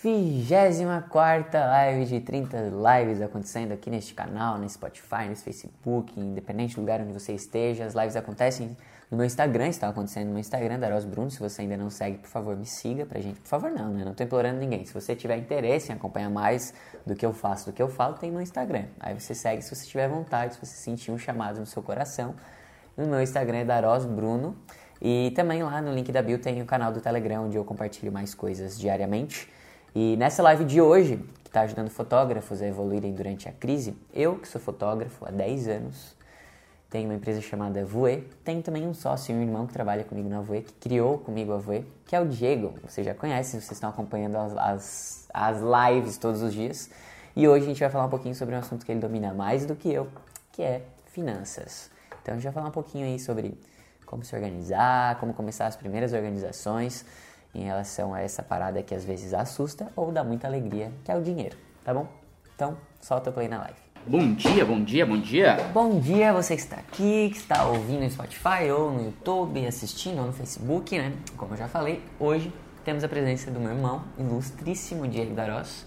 [0.00, 6.82] 24 live de 30 lives acontecendo aqui neste canal, no Spotify, no Facebook, independente do
[6.82, 7.84] lugar onde você esteja.
[7.84, 8.76] As lives acontecem
[9.10, 11.28] no meu Instagram, está acontecendo no meu Instagram, Daros Bruno.
[11.32, 13.40] Se você ainda não segue, por favor, me siga pra gente.
[13.40, 14.04] Por favor, não, né?
[14.04, 14.84] Não tô implorando ninguém.
[14.84, 16.72] Se você tiver interesse em acompanhar mais
[17.04, 18.84] do que eu faço, do que eu falo, tem no Instagram.
[19.00, 22.36] Aí você segue se você tiver vontade, se você sentir um chamado no seu coração.
[22.96, 24.56] No meu Instagram é Daros Bruno.
[25.02, 28.12] E também lá no link da bio tem o canal do Telegram, onde eu compartilho
[28.12, 29.57] mais coisas diariamente.
[29.94, 34.38] E nessa live de hoje, que está ajudando fotógrafos a evoluírem durante a crise, eu,
[34.38, 36.16] que sou fotógrafo há 10 anos,
[36.90, 40.28] tenho uma empresa chamada Voe, tenho também um sócio e um irmão que trabalha comigo
[40.28, 42.74] na Voe, que criou comigo a Voe, que é o Diego.
[42.82, 46.90] Você já conhece, vocês estão acompanhando as, as, as lives todos os dias.
[47.36, 49.66] E hoje a gente vai falar um pouquinho sobre um assunto que ele domina mais
[49.66, 50.08] do que eu,
[50.50, 51.90] que é finanças.
[52.22, 53.58] Então a gente vai falar um pouquinho aí sobre
[54.06, 57.04] como se organizar, como começar as primeiras organizações,
[57.58, 61.16] em relação a essa parada que às vezes assusta ou dá muita alegria, que é
[61.16, 62.06] o dinheiro, tá bom?
[62.54, 63.76] Então, solta o play na live.
[64.06, 65.56] Bom dia, bom dia, bom dia.
[65.74, 70.20] Bom dia, você que está aqui, que está ouvindo no Spotify ou no YouTube, assistindo
[70.20, 71.12] ou no Facebook, né?
[71.36, 72.52] Como eu já falei, hoje
[72.84, 75.84] temos a presença do meu irmão, ilustríssimo Diego Daros,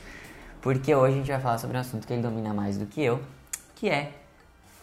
[0.61, 3.01] porque hoje a gente vai falar sobre um assunto que ele domina mais do que
[3.01, 3.19] eu,
[3.75, 4.11] que é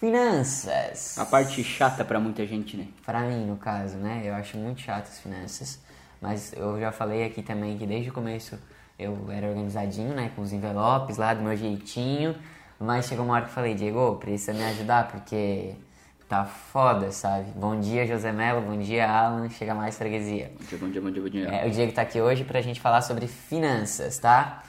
[0.00, 1.16] finanças.
[1.19, 2.89] A parte chata para muita gente, né?
[3.05, 4.22] Para mim, no caso, né?
[4.25, 5.78] Eu acho muito chato as finanças.
[6.20, 8.58] Mas eu já falei aqui também que desde o começo
[8.98, 10.30] eu era organizadinho, né?
[10.34, 12.34] Com os envelopes lá do meu jeitinho.
[12.80, 15.75] Mas chegou uma hora que eu falei, Diego, precisa me ajudar porque
[16.28, 17.47] tá foda, sabe?
[17.56, 18.60] Bom dia, José Melo.
[18.60, 19.48] Bom dia, Alan.
[19.48, 20.52] Chega mais freguesia.
[20.58, 21.48] Bom dia, bom dia, bom dia, bom dia.
[21.48, 24.62] É, o Diego tá aqui hoje pra gente falar sobre finanças, tá?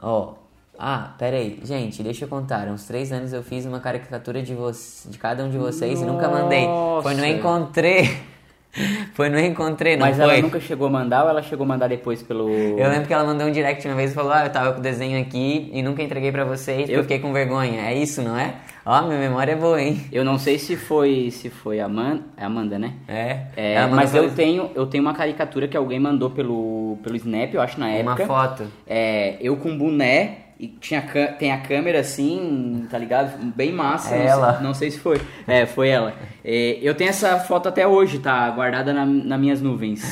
[0.00, 0.34] Ó.
[0.34, 0.42] Oh.
[0.78, 1.60] Ah, pera aí.
[1.62, 2.66] Gente, deixa eu contar.
[2.66, 6.04] Uns três anos eu fiz uma caricatura de, vo de cada um de vocês Nossa.
[6.04, 6.66] e nunca mandei.
[7.02, 8.31] Foi no Encontrei.
[9.14, 10.24] Foi no Encontrei, não Mas foi?
[10.24, 12.48] ela nunca chegou a mandar ou ela chegou a mandar depois pelo...
[12.50, 14.80] Eu lembro que ela mandou um direct uma vez e falou, ah, eu tava com
[14.80, 17.82] o desenho aqui e nunca entreguei pra vocês eu fiquei com vergonha.
[17.82, 18.54] É isso, não é?
[18.84, 20.00] Ó, minha memória é boa, hein?
[20.10, 22.94] Eu não sei se foi se foi a Amanda, é Amanda, né?
[23.06, 23.46] É.
[23.54, 27.60] é mas eu tenho, eu tenho uma caricatura que alguém mandou pelo, pelo Snap, eu
[27.60, 28.24] acho, na época.
[28.24, 28.64] Uma foto.
[28.84, 31.02] É, eu com boné e tinha,
[31.40, 33.36] tem a câmera assim, tá ligado?
[33.52, 34.14] Bem massa.
[34.14, 34.54] É ela.
[34.54, 35.20] Sei, não sei se foi.
[35.44, 36.14] É, foi ela.
[36.44, 38.48] É, eu tenho essa foto até hoje, tá?
[38.50, 40.04] Guardada na, nas minhas nuvens.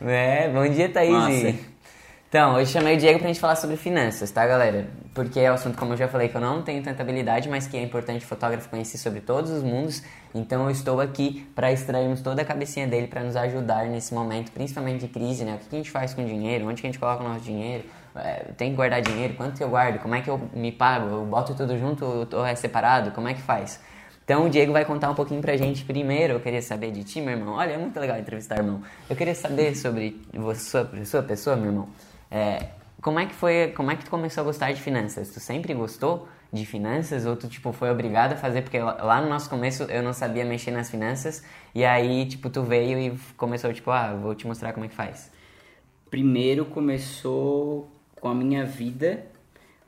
[0.00, 1.12] É, bom dia, Thaís.
[1.12, 1.54] Massa.
[2.30, 4.88] Então, hoje chamei o Diego pra gente falar sobre finanças, tá, galera?
[5.12, 7.66] Porque é um assunto, como eu já falei, que eu não tenho tanta habilidade, mas
[7.66, 10.02] que é importante o fotógrafo conhecer sobre todos os mundos.
[10.34, 14.50] Então, eu estou aqui para extrairmos toda a cabecinha dele para nos ajudar nesse momento,
[14.52, 15.58] principalmente de crise, né?
[15.62, 16.66] O que a gente faz com o dinheiro?
[16.66, 17.84] Onde que a gente coloca o nosso dinheiro?
[18.14, 19.34] É, tem que guardar dinheiro?
[19.34, 20.00] Quanto que eu guardo?
[20.00, 21.08] Como é que eu me pago?
[21.08, 23.10] Eu boto tudo junto ou é separado?
[23.12, 23.80] Como é que faz?
[24.24, 26.34] Então o Diego vai contar um pouquinho pra gente primeiro.
[26.34, 27.54] Eu queria saber de ti, meu irmão.
[27.54, 28.82] Olha, é muito legal entrevistar, irmão.
[29.08, 31.88] Eu queria saber sobre você, sua, sua pessoa, meu irmão.
[32.30, 32.68] É,
[33.00, 35.30] como é que foi, como é que tu começou a gostar de finanças?
[35.30, 39.28] Tu sempre gostou de finanças ou tu tipo foi obrigado a fazer porque lá no
[39.28, 41.44] nosso começo eu não sabia mexer nas finanças
[41.74, 44.94] e aí tipo tu veio e começou tipo, ah, vou te mostrar como é que
[44.94, 45.30] faz.
[46.10, 49.24] Primeiro começou com a minha vida,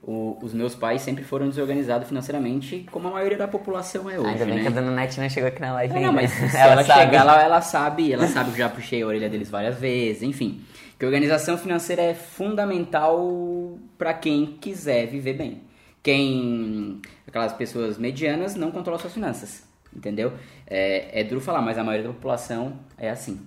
[0.03, 4.31] o, os meus pais sempre foram desorganizados financeiramente, como a maioria da população é hoje.
[4.31, 4.63] Ainda bem né?
[4.63, 5.95] que a dona Net não chegou aqui na live.
[5.95, 9.03] Não, não mas se ela, ela chegar lá, ela sabe, ela sabe que já puxei
[9.03, 10.61] a orelha deles várias vezes, enfim.
[10.99, 15.63] Que organização financeira é fundamental para quem quiser viver bem.
[16.03, 17.01] Quem.
[17.27, 19.63] aquelas pessoas medianas não controlam suas finanças,
[19.95, 20.33] entendeu?
[20.67, 23.41] É, é duro falar, mas a maioria da população é assim.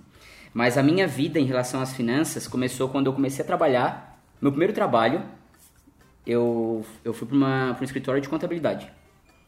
[0.54, 4.52] Mas a minha vida em relação às finanças começou quando eu comecei a trabalhar meu
[4.52, 5.22] primeiro trabalho,
[6.26, 8.90] eu, eu fui para um escritório de contabilidade.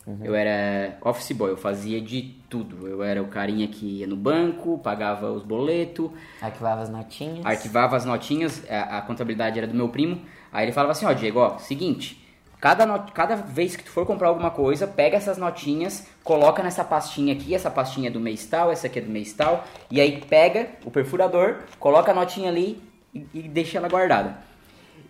[0.06, 0.20] Uhum.
[0.24, 2.88] Eu era office boy, eu fazia de tudo.
[2.88, 6.10] Eu era o carinha que ia no banco, pagava os boletos.
[6.40, 7.44] Arquivava as notinhas.
[7.44, 10.22] Arquivava as notinhas, a, a contabilidade era do meu primo.
[10.50, 12.26] Aí ele falava assim, ó, Diego, ó, seguinte,
[12.58, 16.82] cada, not, cada vez que tu for comprar alguma coisa, pega essas notinhas, coloca nessa
[16.82, 20.00] pastinha aqui, essa pastinha é do mês tal, essa aqui é do mês tal, e
[20.00, 22.82] aí pega o perfurador, coloca a notinha ali
[23.12, 24.47] e, e deixa ela guardada.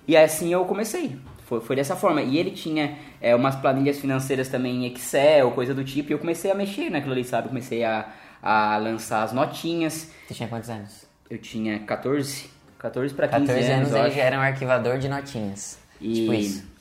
[0.09, 1.19] E assim eu comecei.
[1.45, 2.23] Foi, foi dessa forma.
[2.23, 6.11] E ele tinha é, umas planilhas financeiras também em Excel, coisa do tipo.
[6.11, 7.49] E eu comecei a mexer naquilo ali, sabe?
[7.49, 8.11] comecei a,
[8.43, 10.11] a lançar as notinhas.
[10.27, 11.07] Você tinha quantos anos?
[11.29, 12.51] Eu tinha 14.
[12.79, 13.89] 14 para 15 14 anos.
[13.89, 15.79] 14 anos ele já era um arquivador de notinhas.
[16.01, 16.15] E...
[16.15, 16.78] Tipo isso.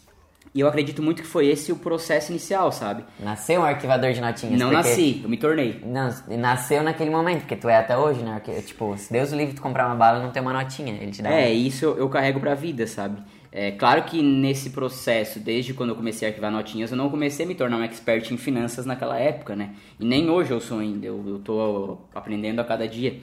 [0.57, 3.03] E eu acredito muito que foi esse o processo inicial, sabe?
[3.19, 4.59] Nasceu um arquivador de notinhas?
[4.59, 4.89] Não porque...
[4.89, 5.79] nasci, eu me tornei.
[5.85, 8.41] Não, nasceu naquele momento, porque tu é até hoje, né?
[8.65, 11.21] Tipo, se Deus o livre tu comprar uma bala não tem uma notinha, ele te
[11.21, 11.31] dá.
[11.31, 13.21] É, isso eu, eu carrego pra vida, sabe?
[13.51, 17.45] É claro que nesse processo, desde quando eu comecei a arquivar notinhas, eu não comecei
[17.45, 19.75] a me tornar um expert em finanças naquela época, né?
[19.99, 23.19] E nem hoje eu sou ainda, eu, eu tô aprendendo a cada dia.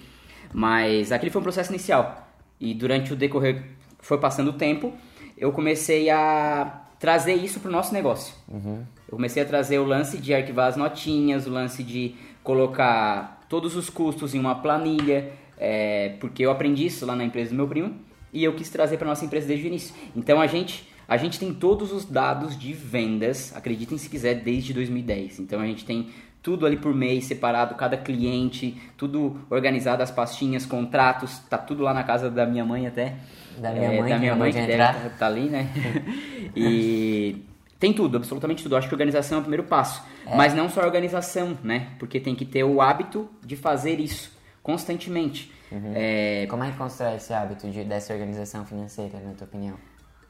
[0.52, 2.28] Mas aquele foi um processo inicial.
[2.60, 3.60] E durante o decorrer
[3.98, 4.92] foi passando o tempo,
[5.36, 8.34] eu comecei a trazer isso para o nosso negócio.
[8.48, 8.82] Uhum.
[9.06, 13.76] Eu comecei a trazer o lance de arquivar as notinhas, o lance de colocar todos
[13.76, 17.68] os custos em uma planilha, é, porque eu aprendi isso lá na empresa do meu
[17.68, 17.94] primo
[18.32, 19.94] e eu quis trazer para nossa empresa desde o início.
[20.16, 24.72] Então a gente a gente tem todos os dados de vendas, acreditem se quiser, desde
[24.72, 25.40] 2010.
[25.40, 26.08] Então a gente tem
[26.44, 31.94] tudo ali por mês, separado, cada cliente, tudo organizado, as pastinhas, contratos, tá tudo lá
[31.94, 33.14] na casa da minha mãe até.
[33.56, 35.66] Da minha É, mãe, da minha mãe que deve tá- tá ali, né?
[36.54, 37.42] e
[37.80, 38.74] tem tudo, absolutamente tudo.
[38.74, 40.04] Eu acho que organização é o primeiro passo.
[40.36, 41.88] Mas não só a organização, né?
[41.98, 44.30] Porque tem que ter o hábito de fazer isso
[44.62, 45.50] constantemente.
[45.94, 49.76] É, Como é que constrói esse hábito de, dessa organização financeira, na tua opinião?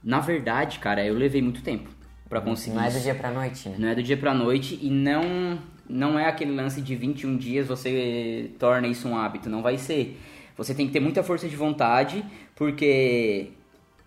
[0.03, 1.89] na verdade, cara, eu levei muito tempo
[2.29, 3.77] pra conseguir Não é do dia pra noite, né?
[3.79, 7.67] Não é do dia pra noite e não não é aquele lance de 21 dias
[7.67, 10.19] você torna isso um hábito, não vai ser.
[10.57, 12.25] Você tem que ter muita força de vontade,
[12.57, 13.51] porque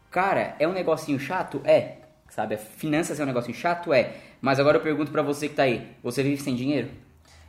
[0.10, 1.98] cara, é um negocinho chato, é.
[2.30, 4.14] Sabe, a finanças é um negocinho chato, é.
[4.42, 6.90] Mas agora eu pergunto pra você que tá aí, você vive sem dinheiro?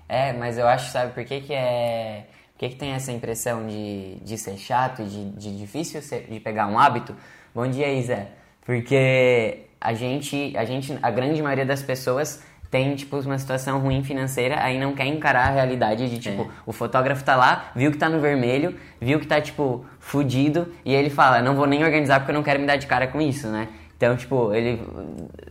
[0.09, 2.27] É, mas eu acho, sabe, por que que é...
[2.53, 6.41] Por que que tem essa impressão de, de ser chato, de, de difícil ser- de
[6.41, 7.15] pegar um hábito?
[7.55, 8.27] Bom dia, Isa.
[8.65, 14.03] Porque a gente, a gente, a grande maioria das pessoas tem, tipo, uma situação ruim
[14.05, 16.47] financeira, aí não quer encarar a realidade de, tipo, É.
[16.67, 20.95] o fotógrafo tá lá, viu que tá no vermelho, viu que tá, tipo, fudido, e
[20.95, 23.21] ele fala, não vou nem organizar porque eu não quero me dar de cara com
[23.23, 23.69] isso, né?
[23.97, 24.81] Então, tipo, ele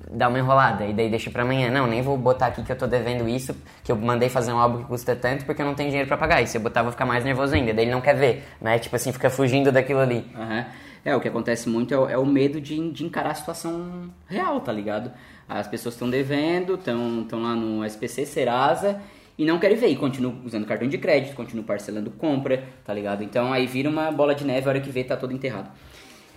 [0.09, 1.69] dá uma enrolada e daí deixa pra amanhã.
[1.69, 3.53] Não, nem vou botar aqui que eu tô devendo isso,
[3.83, 6.15] que eu mandei fazer um álbum que custa tanto porque eu não tenho dinheiro pra
[6.15, 6.41] pagar.
[6.41, 7.73] E se eu botar, eu vou ficar mais nervoso ainda.
[7.73, 8.79] Daí ele não quer ver, né?
[8.79, 10.25] Tipo assim, fica fugindo daquilo ali.
[10.33, 10.65] Aham.
[11.07, 14.11] É, o que acontece muito é o, é o medo de, de encarar a situação
[14.27, 15.09] real, tá ligado?
[15.47, 19.01] As pessoas estão devendo, estão lá no SPC, Serasa,
[19.37, 23.23] e não querem ver, e continuam usando cartão de crédito, continuam parcelando compra, tá ligado?
[23.23, 25.71] Então aí vira uma bola de neve, a hora que vê tá todo enterrado.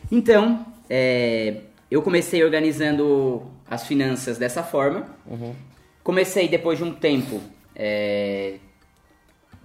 [0.09, 5.05] Então, é, eu comecei organizando as finanças dessa forma.
[6.05, 7.41] Comecei depois de um tempo
[7.75, 8.59] é,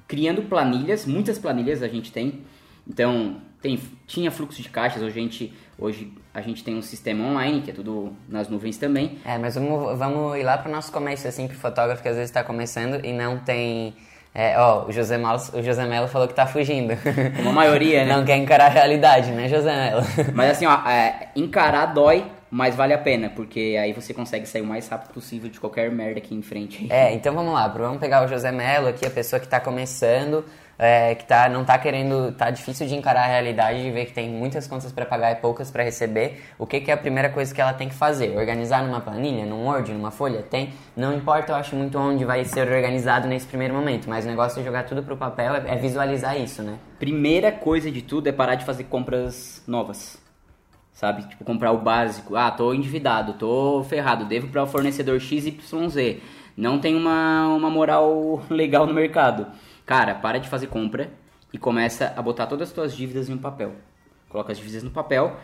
[0.07, 2.41] criando planilhas, muitas planilhas a gente tem.
[2.87, 7.25] Então, tem, tinha fluxo de caixas, hoje a, gente, hoje a gente tem um sistema
[7.25, 9.17] online, que é tudo nas nuvens também.
[9.25, 12.31] É, mas vamos, vamos ir lá pro nosso começo, assim, pro fotógrafo que às vezes
[12.31, 13.95] tá começando e não tem.
[14.33, 16.93] É, ó, o José, Melo, o José Melo falou que tá fugindo.
[17.39, 18.11] Uma maioria, né?
[18.17, 20.01] Não quer encarar a realidade, né, José Melo?
[20.33, 24.61] Mas assim, ó, é, encarar dói, mas vale a pena, porque aí você consegue sair
[24.61, 26.85] o mais rápido possível de qualquer merda aqui em frente.
[26.91, 30.43] É, então vamos lá, vamos pegar o José Melo aqui, a pessoa que tá começando,
[30.77, 34.13] é, que tá, não tá querendo, tá difícil de encarar a realidade, de ver que
[34.13, 36.43] tem muitas contas para pagar e poucas para receber.
[36.59, 38.37] O que, que é a primeira coisa que ela tem que fazer?
[38.37, 40.41] Organizar numa planilha, num Word, numa folha?
[40.43, 40.73] Tem.
[40.95, 44.59] Não importa, eu acho muito onde vai ser organizado nesse primeiro momento, mas o negócio
[44.59, 46.77] é jogar tudo pro papel, é, é visualizar isso, né?
[46.99, 50.23] Primeira coisa de tudo é parar de fazer compras novas.
[50.93, 51.23] Sabe?
[51.23, 52.37] Tipo, comprar o básico.
[52.37, 56.21] Ah, tô endividado, tô ferrado, devo para o fornecedor XYZ.
[56.55, 59.47] Não tem uma, uma moral legal no mercado.
[59.85, 61.11] Cara, para de fazer compra
[61.53, 63.73] e começa a botar todas as tuas dívidas em um papel.
[64.29, 65.37] Coloca as dívidas no papel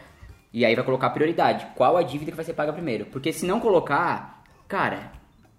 [0.51, 1.67] e aí vai colocar a prioridade.
[1.75, 3.05] Qual a dívida que vai ser paga primeiro?
[3.05, 5.11] Porque se não colocar, cara,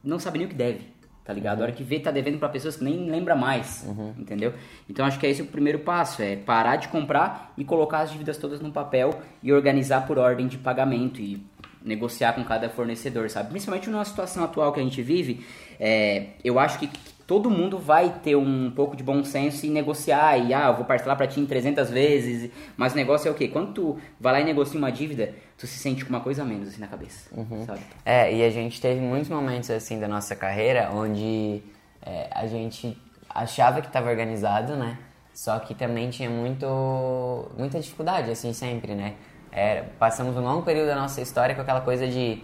[0.02, 0.92] não sabe nem o que deve.
[1.24, 1.60] Tá ligado?
[1.60, 3.86] A hora que vê, tá devendo pra pessoas que nem lembra mais.
[4.18, 4.52] Entendeu?
[4.90, 8.10] Então acho que é esse o primeiro passo: é parar de comprar e colocar as
[8.10, 11.40] dívidas todas no papel e organizar por ordem de pagamento e
[11.80, 13.50] negociar com cada fornecedor, sabe?
[13.50, 15.46] Principalmente numa situação atual que a gente vive,
[15.78, 16.90] é, eu acho que
[17.32, 20.36] todo mundo vai ter um pouco de bom senso e negociar.
[20.36, 22.50] E, ah, eu vou parcelar pra ti em 300 vezes.
[22.76, 23.48] Mas o negócio é o quê?
[23.48, 26.44] Quando tu vai lá e negocia uma dívida, tu se sente com uma coisa a
[26.44, 27.30] menos assim na cabeça,
[27.64, 27.80] sabe?
[28.04, 31.62] É, e a gente teve muitos momentos assim da nossa carreira onde
[32.04, 32.98] é, a gente
[33.30, 34.98] achava que estava organizado, né?
[35.32, 39.14] Só que também tinha muito, muita dificuldade, assim, sempre, né?
[39.50, 42.42] Era, passamos um longo período da nossa história com aquela coisa de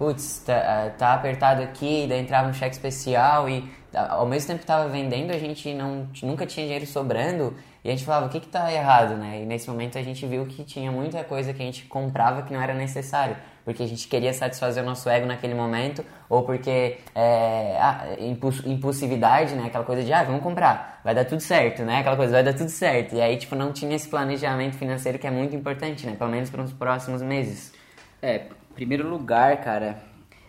[0.00, 4.60] putz, tá, ah, tá apertado aqui, daí entrava um cheque especial e ao mesmo tempo
[4.60, 8.28] que tava vendendo, a gente não, nunca tinha dinheiro sobrando e a gente falava, o
[8.28, 9.42] que que tá errado, né?
[9.42, 12.52] E nesse momento a gente viu que tinha muita coisa que a gente comprava que
[12.52, 16.98] não era necessário, porque a gente queria satisfazer o nosso ego naquele momento ou porque
[17.14, 19.64] é, impuls- impulsividade, né?
[19.66, 21.98] Aquela coisa de, ah, vamos comprar, vai dar tudo certo, né?
[22.00, 23.14] Aquela coisa, vai dar tudo certo.
[23.14, 26.14] E aí, tipo, não tinha esse planejamento financeiro que é muito importante, né?
[26.16, 27.72] Pelo menos para os próximos meses.
[28.20, 28.42] É,
[28.74, 30.02] primeiro lugar, cara,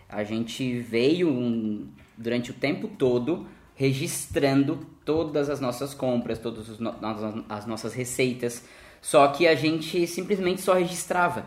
[0.08, 1.88] a gente veio um-
[2.22, 8.64] durante o tempo todo registrando todas as nossas compras, todas no- as- as nossas receitas,
[9.00, 11.44] só que a gente simplesmente só registrava.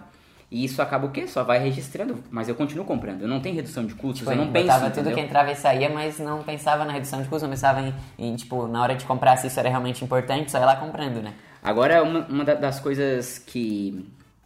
[0.52, 1.28] E isso acaba o quê?
[1.28, 3.22] Só vai registrando, mas eu continuo comprando.
[3.24, 5.16] Eu não tenho redução de custos, Tipo, eu não penso, botava tudo entendeu?
[5.16, 8.36] que entrava e saía, mas não pensava na redução de custos, não pensava em, em,
[8.36, 11.34] tipo, na hora de comprar se isso era realmente importante, só ia lá comprando, né?
[11.64, 14.06] Agora, uma, uma da- das coisas que,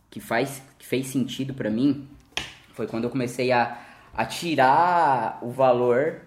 [0.09, 2.07] que, faz, que fez sentido para mim
[2.74, 3.77] foi quando eu comecei a,
[4.19, 6.17] a tirar o valor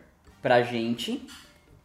[0.40, 1.26] pra gente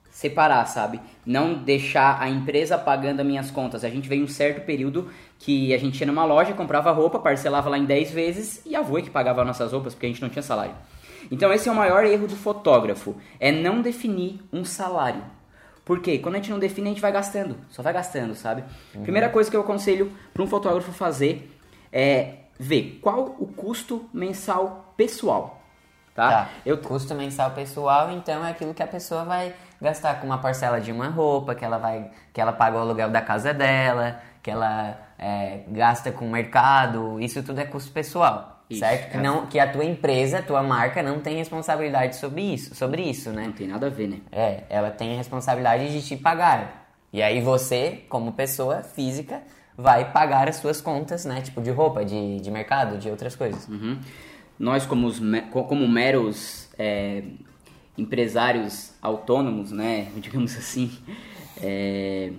[0.10, 1.02] separar, sabe?
[1.26, 3.84] Não deixar a empresa pagando as minhas contas.
[3.84, 7.70] A gente veio um certo período que a gente ia numa loja, comprava roupa, parcelava
[7.70, 10.30] lá em 10 vezes e a avó que pagava nossas roupas porque a gente não
[10.30, 10.76] tinha salário.
[11.30, 15.22] Então esse é o maior erro do fotógrafo, é não definir um salário.
[15.84, 16.20] Por quê?
[16.20, 18.64] Quando a gente não define, a gente vai gastando, só vai gastando, sabe?
[18.96, 19.04] Uhum.
[19.04, 21.52] Primeira coisa que eu aconselho para um fotógrafo fazer
[21.92, 25.57] é ver qual o custo mensal pessoal.
[26.18, 26.30] Tá?
[26.32, 26.50] tá.
[26.66, 26.80] Eu...
[26.80, 30.92] Custo mensal pessoal, então, é aquilo que a pessoa vai gastar com uma parcela de
[30.92, 34.98] uma roupa, que ela vai, que ela paga o aluguel da casa dela, que ela
[35.20, 38.64] é, gasta com o mercado, isso tudo é custo pessoal.
[38.68, 39.12] Isso, certo?
[39.12, 39.22] Que, é.
[39.22, 43.30] não, que a tua empresa, a tua marca não tem responsabilidade sobre isso, sobre isso,
[43.30, 43.46] né?
[43.46, 44.18] Não tem nada a ver, né?
[44.32, 46.88] É, ela tem a responsabilidade de te pagar.
[47.14, 49.42] E aí você, como pessoa física,
[49.78, 51.42] vai pagar as suas contas, né?
[51.42, 53.68] Tipo, de roupa, de, de mercado, de outras coisas.
[53.68, 54.00] Uhum.
[54.60, 55.22] Nós, como, os,
[55.52, 57.24] como meros é,
[57.98, 60.12] empresários autônomos, né?
[60.18, 60.92] Digamos assim,
[61.62, 62.32] é,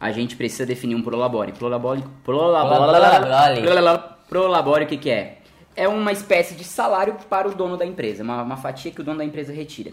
[0.00, 1.52] a gente precisa definir um prolabore.
[1.52, 5.38] Prolabore, prolabore, prolabore, o que, que é?
[5.74, 9.04] É uma espécie de salário para o dono da empresa, uma, uma fatia que o
[9.04, 9.92] dono da empresa retira.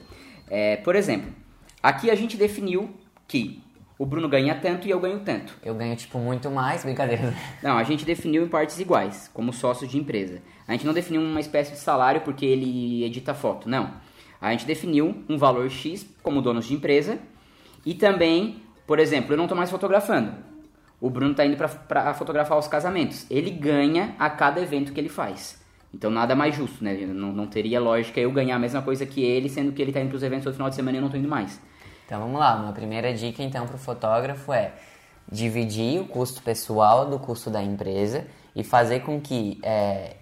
[0.50, 1.34] É, por exemplo,
[1.82, 2.90] aqui a gente definiu
[3.28, 3.62] que
[4.04, 5.54] o Bruno ganha tanto e eu ganho tanto.
[5.64, 7.34] Eu ganho, tipo, muito mais, brincadeira.
[7.64, 10.42] Não, a gente definiu em partes iguais, como sócios de empresa.
[10.68, 13.94] A gente não definiu uma espécie de salário porque ele edita foto, não.
[14.42, 17.18] A gente definiu um valor X como donos de empresa
[17.86, 20.34] e também, por exemplo, eu não estou mais fotografando.
[21.00, 23.26] O Bruno está indo para fotografar os casamentos.
[23.30, 25.64] Ele ganha a cada evento que ele faz.
[25.94, 26.94] Então nada mais justo, né?
[27.06, 30.02] Não, não teria lógica eu ganhar a mesma coisa que ele, sendo que ele está
[30.02, 31.62] indo para os eventos todo final de semana e eu não estou indo mais.
[32.14, 34.72] Então vamos lá, uma primeira dica então para o fotógrafo é
[35.32, 40.18] dividir o custo pessoal do custo da empresa e fazer com que é,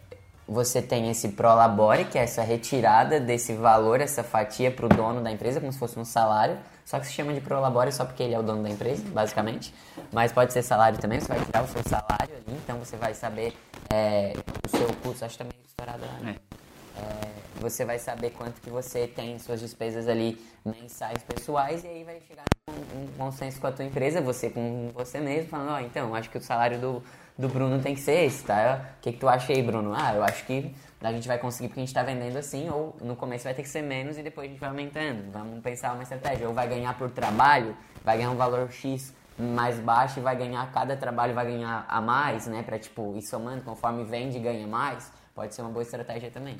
[0.48, 5.20] você tenha esse prolabore, que é essa retirada desse valor, essa fatia para o dono
[5.20, 8.24] da empresa, como se fosse um salário, só que se chama de prolabore só porque
[8.24, 9.74] ele é o dono da empresa, basicamente.
[10.14, 13.14] Mas pode ser salário também, você vai tirar o seu salário ali, então você vai
[13.14, 13.54] saber
[13.90, 14.32] é,
[14.66, 16.38] o seu custo, acho também estourado lá, né?
[16.38, 16.51] É.
[16.98, 22.04] É, você vai saber quanto que você tem suas despesas ali mensais pessoais e aí
[22.04, 25.76] vai chegar um, um consenso com a tua empresa, você com você mesmo, falando, ó,
[25.76, 27.04] oh, então, acho que o salário do,
[27.38, 28.94] do Bruno tem que ser esse, tá?
[28.98, 29.94] O que, que tu acha aí, Bruno?
[29.96, 32.96] Ah, eu acho que a gente vai conseguir porque a gente tá vendendo assim, ou
[33.02, 35.32] no começo vai ter que ser menos e depois a gente vai aumentando.
[35.32, 36.48] Vamos pensar uma estratégia.
[36.48, 40.72] Ou vai ganhar por trabalho, vai ganhar um valor X mais baixo e vai ganhar,
[40.72, 42.62] cada trabalho vai ganhar a mais, né?
[42.62, 45.12] Pra, tipo, ir somando, conforme vende ganha mais.
[45.34, 46.58] Pode ser uma boa estratégia também.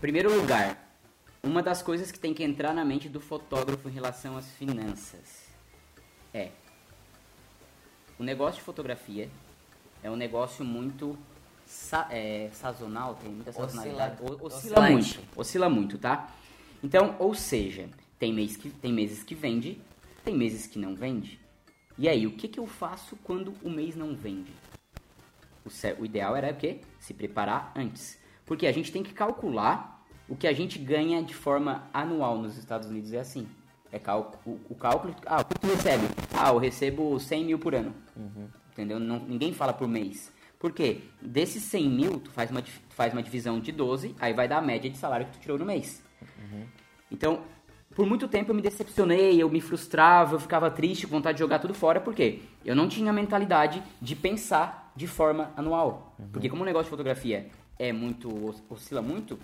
[0.00, 0.96] Primeiro lugar,
[1.42, 5.44] uma das coisas que tem que entrar na mente do fotógrafo em relação às finanças
[6.32, 6.48] é
[8.18, 9.28] o negócio de fotografia
[10.02, 11.18] é um negócio muito
[11.66, 14.22] sa é, sazonal, tem muita sazonalidade.
[14.22, 16.34] Oscila, oscila muito, oscila muito, tá?
[16.82, 17.86] Então, ou seja,
[18.18, 19.78] tem, mês que, tem meses que vende,
[20.24, 21.38] tem meses que não vende.
[21.98, 24.52] E aí, o que, que eu faço quando o mês não vende?
[25.62, 25.68] O,
[26.00, 26.80] o ideal era o quê?
[26.98, 28.19] Se preparar antes.
[28.50, 32.58] Porque a gente tem que calcular o que a gente ganha de forma anual nos
[32.58, 33.12] Estados Unidos.
[33.12, 33.46] É assim.
[33.92, 35.14] É o, o cálculo.
[35.24, 36.08] Ah, o que tu recebe?
[36.36, 37.94] Ah, eu recebo 100 mil por ano.
[38.16, 38.48] Uhum.
[38.72, 38.98] Entendeu?
[38.98, 40.32] Não, ninguém fala por mês.
[40.58, 41.02] Por quê?
[41.22, 44.58] Desses 100 mil, tu faz, uma, tu faz uma divisão de 12, aí vai dar
[44.58, 46.02] a média de salário que tu tirou no mês.
[46.20, 46.66] Uhum.
[47.08, 47.44] Então,
[47.94, 51.40] por muito tempo eu me decepcionei, eu me frustrava, eu ficava triste, com vontade de
[51.40, 56.16] jogar tudo fora, porque eu não tinha a mentalidade de pensar de forma anual.
[56.18, 56.30] Uhum.
[56.32, 57.48] Porque como o negócio de fotografia
[57.80, 59.38] é muito oscila muito,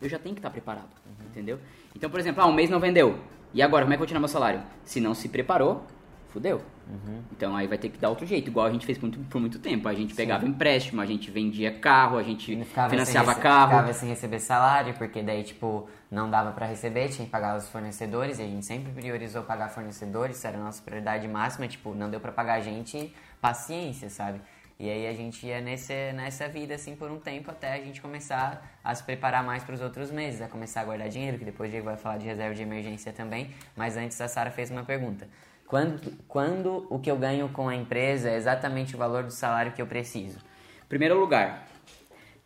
[0.00, 1.26] eu já tenho que estar preparado, uhum.
[1.26, 1.58] entendeu?
[1.96, 3.18] Então, por exemplo, ah, um mês não vendeu.
[3.54, 4.62] E agora, como é que eu vou tirar meu salário?
[4.84, 5.86] Se não se preparou,
[6.28, 6.60] fudeu.
[6.88, 7.22] Uhum.
[7.30, 9.40] Então aí vai ter que dar outro jeito, igual a gente fez por muito, por
[9.40, 9.88] muito tempo.
[9.88, 10.50] A gente pegava Sim.
[10.50, 13.70] empréstimo, a gente vendia carro, a gente financiava carro.
[13.70, 17.68] Ficava sem receber salário, porque daí, tipo, não dava para receber, tinha que pagar os
[17.68, 21.94] fornecedores, e a gente sempre priorizou pagar fornecedores, isso era a nossa prioridade máxima, tipo,
[21.94, 24.40] não deu para pagar a gente, paciência, sabe?
[24.82, 28.02] E aí a gente ia nesse, nessa vida assim por um tempo até a gente
[28.02, 31.44] começar a se preparar mais para os outros meses, a começar a guardar dinheiro, que
[31.44, 33.54] depois a gente vai falar de reserva de emergência também.
[33.76, 35.28] Mas antes a Sara fez uma pergunta.
[35.68, 39.70] Quando, quando o que eu ganho com a empresa é exatamente o valor do salário
[39.70, 40.40] que eu preciso?
[40.88, 41.64] Primeiro lugar,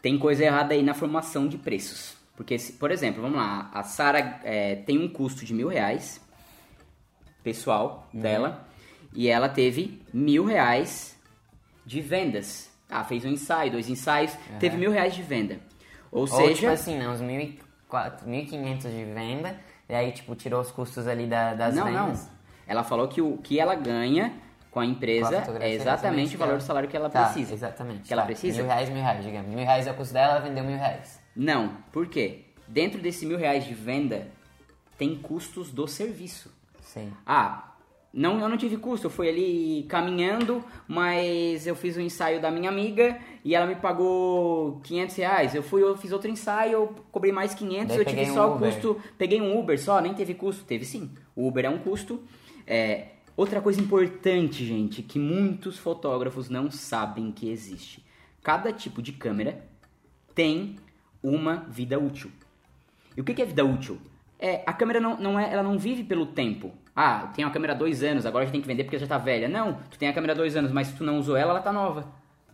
[0.02, 2.18] tem coisa errada aí na formação de preços.
[2.36, 6.20] Porque, por exemplo, vamos lá, a Sara é, tem um custo de mil reais
[7.42, 8.20] pessoal uhum.
[8.20, 8.68] dela
[9.14, 11.15] e ela teve mil reais
[11.86, 12.68] de vendas.
[12.90, 14.58] Ah, fez um ensaio, dois ensaios, uhum.
[14.58, 15.58] teve mil reais de venda.
[16.12, 16.54] Ou, Ou seja...
[16.54, 21.54] tipo assim, né, uns 1.500 de venda, e aí, tipo, tirou os custos ali da,
[21.54, 22.24] das não, vendas.
[22.24, 22.30] Não,
[22.66, 24.32] Ela falou que o que ela ganha
[24.70, 27.24] com a empresa Com a é exatamente o valor ela- do salário que ela Tá,
[27.24, 27.54] precisa.
[27.54, 28.02] Exatamente.
[28.02, 28.58] Que ela Tá, precisa?
[28.58, 29.48] Mil reais, mil reais, digamos.
[29.48, 31.20] Mil reais é o custo dela, ela vendeu mil reais.
[31.34, 32.44] Não, por quê?
[32.68, 34.28] Dentro desse mil reais de venda,
[34.98, 36.52] tem custos do serviço.
[36.82, 37.12] Sim.
[37.24, 37.72] Ah,
[38.12, 42.50] não, eu não tive custo, eu fui ali caminhando, mas eu fiz um ensaio da
[42.50, 45.54] minha amiga e ela me pagou 500 reais.
[45.54, 48.54] Eu fui, eu fiz outro ensaio, eu cobrei mais 500, Daí eu tive um só
[48.54, 49.00] o custo.
[49.18, 50.64] Peguei um Uber só, nem teve custo.
[50.64, 51.10] Teve sim.
[51.34, 52.22] O Uber é um custo.
[52.66, 58.02] É, outra coisa importante, gente, que muitos fotógrafos não sabem que existe.
[58.42, 59.62] Cada tipo de câmera
[60.34, 60.76] tem
[61.22, 62.30] uma vida útil.
[63.16, 63.98] E o que que é vida útil?
[64.38, 66.72] É, a câmera não, não é, ela não vive pelo tempo.
[66.96, 68.98] Ah, eu tenho a câmera há dois anos, agora a gente tem que vender porque
[68.98, 69.48] já tá velha.
[69.48, 71.60] Não, tu tem a câmera há dois anos, mas se tu não usou ela, ela
[71.60, 72.06] tá nova.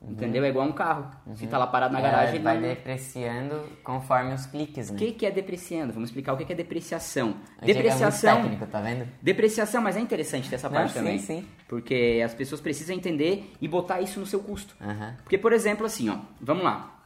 [0.04, 0.42] Entendeu?
[0.44, 1.08] É igual um carro.
[1.36, 2.68] Se tá lá parado na garagem, Ela vai não...
[2.70, 4.96] depreciando conforme os cliques, né?
[4.96, 5.92] O que, que é depreciando?
[5.92, 7.28] Vamos explicar o que, que é depreciação.
[7.60, 8.42] Eu digo, é Depreciação.
[8.42, 9.06] técnico, tá vendo?
[9.22, 11.18] Depreciação, mas é interessante dessa Não, parte sim, também.
[11.20, 11.46] sim.
[11.68, 14.74] Porque as pessoas precisam entender e botar isso no seu custo.
[14.80, 15.14] Aham.
[15.22, 17.00] Porque, por exemplo, assim, ó, vamos lá.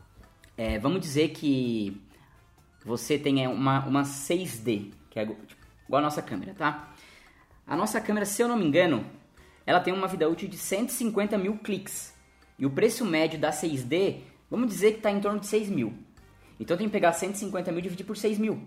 [0.57, 2.00] É, vamos dizer que
[2.83, 6.88] você tem uma, uma 6D, que é tipo, igual a nossa câmera, tá?
[7.67, 9.05] A nossa câmera, se eu não me engano,
[9.67, 12.15] ela tem uma vida útil de 150 mil cliques.
[12.59, 14.21] E o preço médio da 6D,
[14.51, 15.93] vamos dizer que está em torno de 6 mil.
[16.59, 18.63] Então tem que pegar 150 mil e dividir por 6 mil.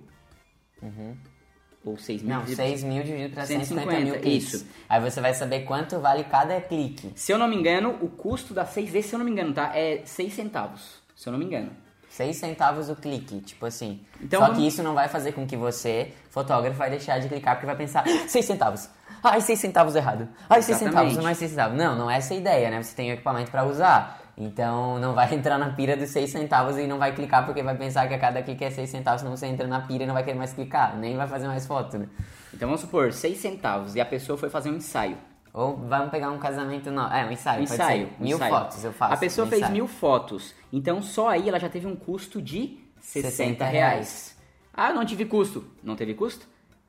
[1.83, 4.53] Ou 6 mil Não, dividido- 6 mil dividido pra 150, 150, mil cliques.
[4.53, 4.67] isso.
[4.87, 7.11] Aí você vai saber quanto vale cada clique.
[7.15, 9.75] Se eu não me engano, o custo da 6D, se eu não me engano, tá?
[9.75, 11.01] É 6 centavos.
[11.15, 11.71] Se eu não me engano.
[12.19, 14.01] 6 centavos o clique, tipo assim.
[14.19, 17.55] Então Só que isso não vai fazer com que você, fotógrafo, vai deixar de clicar
[17.55, 18.89] porque vai pensar 6 centavos.
[19.23, 20.27] Ai, 6 centavos errado.
[20.49, 21.05] Ai, 6 Exatamente.
[21.11, 21.77] centavos, mais 6 centavos.
[21.77, 22.83] Não, não é essa a ideia, né?
[22.83, 24.19] Você tem o equipamento pra usar.
[24.37, 27.75] Então não vai entrar na pira dos 6 centavos e não vai clicar porque vai
[27.77, 30.13] pensar que a cada clique é 6 centavos, senão você entra na pira e não
[30.13, 32.07] vai querer mais clicar, nem vai fazer mais foto, né?
[32.53, 35.17] Então vamos supor, 6 centavos e a pessoa foi fazer um ensaio.
[35.53, 38.09] Ou vamos pegar um casamento não, é um ensaio, Um ensaio.
[38.19, 38.53] um Mil ensaio.
[38.53, 39.13] fotos eu faço.
[39.13, 39.73] A pessoa um fez ensaio.
[39.73, 40.53] mil fotos.
[40.71, 44.37] Então só aí ela já teve um custo de 60, 60 reais.
[44.73, 45.65] Ah, não tive custo.
[45.83, 46.47] Não teve custo?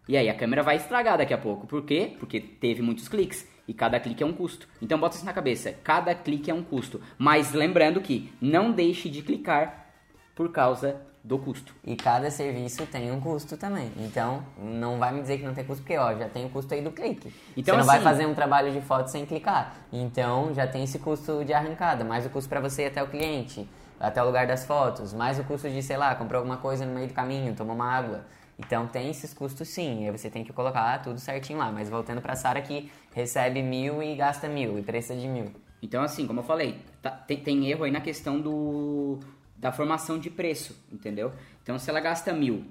[0.09, 1.67] E aí a câmera vai estragar daqui a pouco.
[1.67, 2.17] Por quê?
[2.19, 3.49] Porque teve muitos cliques.
[3.67, 4.69] E cada clique é um custo.
[4.83, 5.73] Então bota isso na cabeça.
[5.85, 7.01] Cada clique é um custo.
[7.17, 9.93] Mas lembrando que não deixe de clicar
[10.35, 11.75] por causa do custo.
[11.85, 13.93] E cada serviço tem um custo também.
[13.99, 16.73] Então, não vai me dizer que não tem custo, porque ó, já tem o custo
[16.73, 17.33] aí do clique.
[17.57, 19.75] Então, você não vai assim- fazer um trabalho de foto sem clicar.
[19.93, 23.07] Então, já tem esse custo de arrancada, mais o custo para você ir até o
[23.09, 26.87] cliente, até o lugar das fotos, mais o custo de, sei lá, comprar alguma coisa
[26.87, 28.25] no meio do caminho, tomar uma água.
[28.59, 31.71] Então, tem esses custos sim, e aí você tem que colocar tudo certinho lá.
[31.71, 35.53] Mas voltando pra Sara que recebe mil e gasta mil, e precisa de mil.
[35.83, 39.19] Então, assim, como eu falei, tá- tem, tem erro aí na questão do,
[39.61, 41.33] da formação de preço, entendeu?
[41.63, 42.65] Então, se ela gasta mil,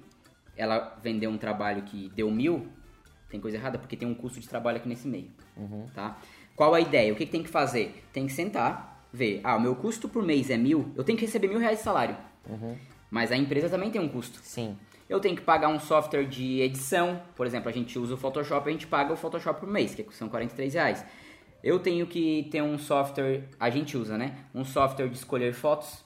[0.57, 2.67] ela vendeu um trabalho que deu mil,
[3.29, 5.29] tem coisa errada, porque tem um custo de trabalho aqui nesse meio,
[5.93, 6.17] tá?
[6.55, 7.13] Qual a ideia?
[7.13, 8.03] O que, que tem que fazer?
[8.11, 11.25] Tem que sentar, ver, ah, o meu custo por mês é mil, eu tenho que
[11.25, 12.17] receber mil reais de salário.
[13.11, 14.39] Mas a empresa também tem um custo.
[14.43, 14.75] Sim.
[15.07, 17.21] Eu tenho que pagar um software de edição.
[17.35, 20.05] Por exemplo, a gente usa o Photoshop, a gente paga o Photoshop por mês, que
[20.11, 21.05] são 43 reais.
[21.63, 24.37] Eu tenho que ter um software, a gente usa, né?
[24.53, 26.05] Um software de escolher fotos.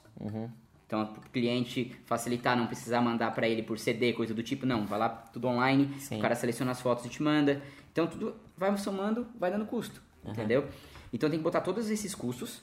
[0.86, 4.66] Então, para o cliente facilitar, não precisar mandar para ele por CD, coisa do tipo,
[4.66, 4.86] não.
[4.86, 6.18] Vai lá, tudo online, Sim.
[6.18, 7.62] o cara seleciona as fotos e te manda.
[7.90, 10.68] Então, tudo vai somando, vai dando custo, entendeu?
[11.12, 12.60] Então, tem que botar todos esses custos,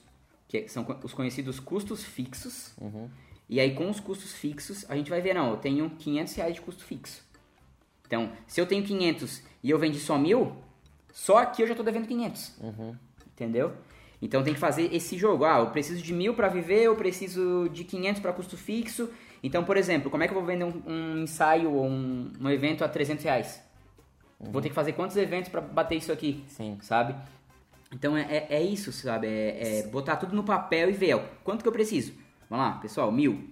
[0.47, 2.75] que são os conhecidos custos fixos.
[3.49, 6.55] E aí, com os custos fixos, a gente vai ver, não, eu tenho 500 reais
[6.55, 7.23] de custo fixo.
[8.05, 10.55] Então, se eu tenho 500 e eu vendi só mil,
[11.11, 12.59] só aqui eu já estou devendo 500.
[13.27, 13.73] Entendeu?
[14.21, 15.45] Então tem que fazer esse jogo.
[15.45, 19.09] Ah, eu preciso de mil para viver, eu preciso de 500 para custo fixo.
[19.43, 22.49] Então, por exemplo, como é que eu vou vender um, um ensaio ou um, um
[22.49, 23.63] evento a 300 reais?
[24.39, 26.43] Vou ter que fazer quantos eventos para bater isso aqui?
[26.47, 26.77] Sim.
[26.81, 27.15] Sabe?
[27.91, 29.27] Então é, é, é isso, sabe?
[29.27, 32.13] É, é botar tudo no papel e ver ó, quanto que eu preciso.
[32.49, 33.49] Vamos lá, pessoal, mil.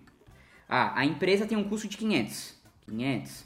[0.67, 2.55] Ah, a empresa tem um custo de 500.
[2.87, 3.45] 500.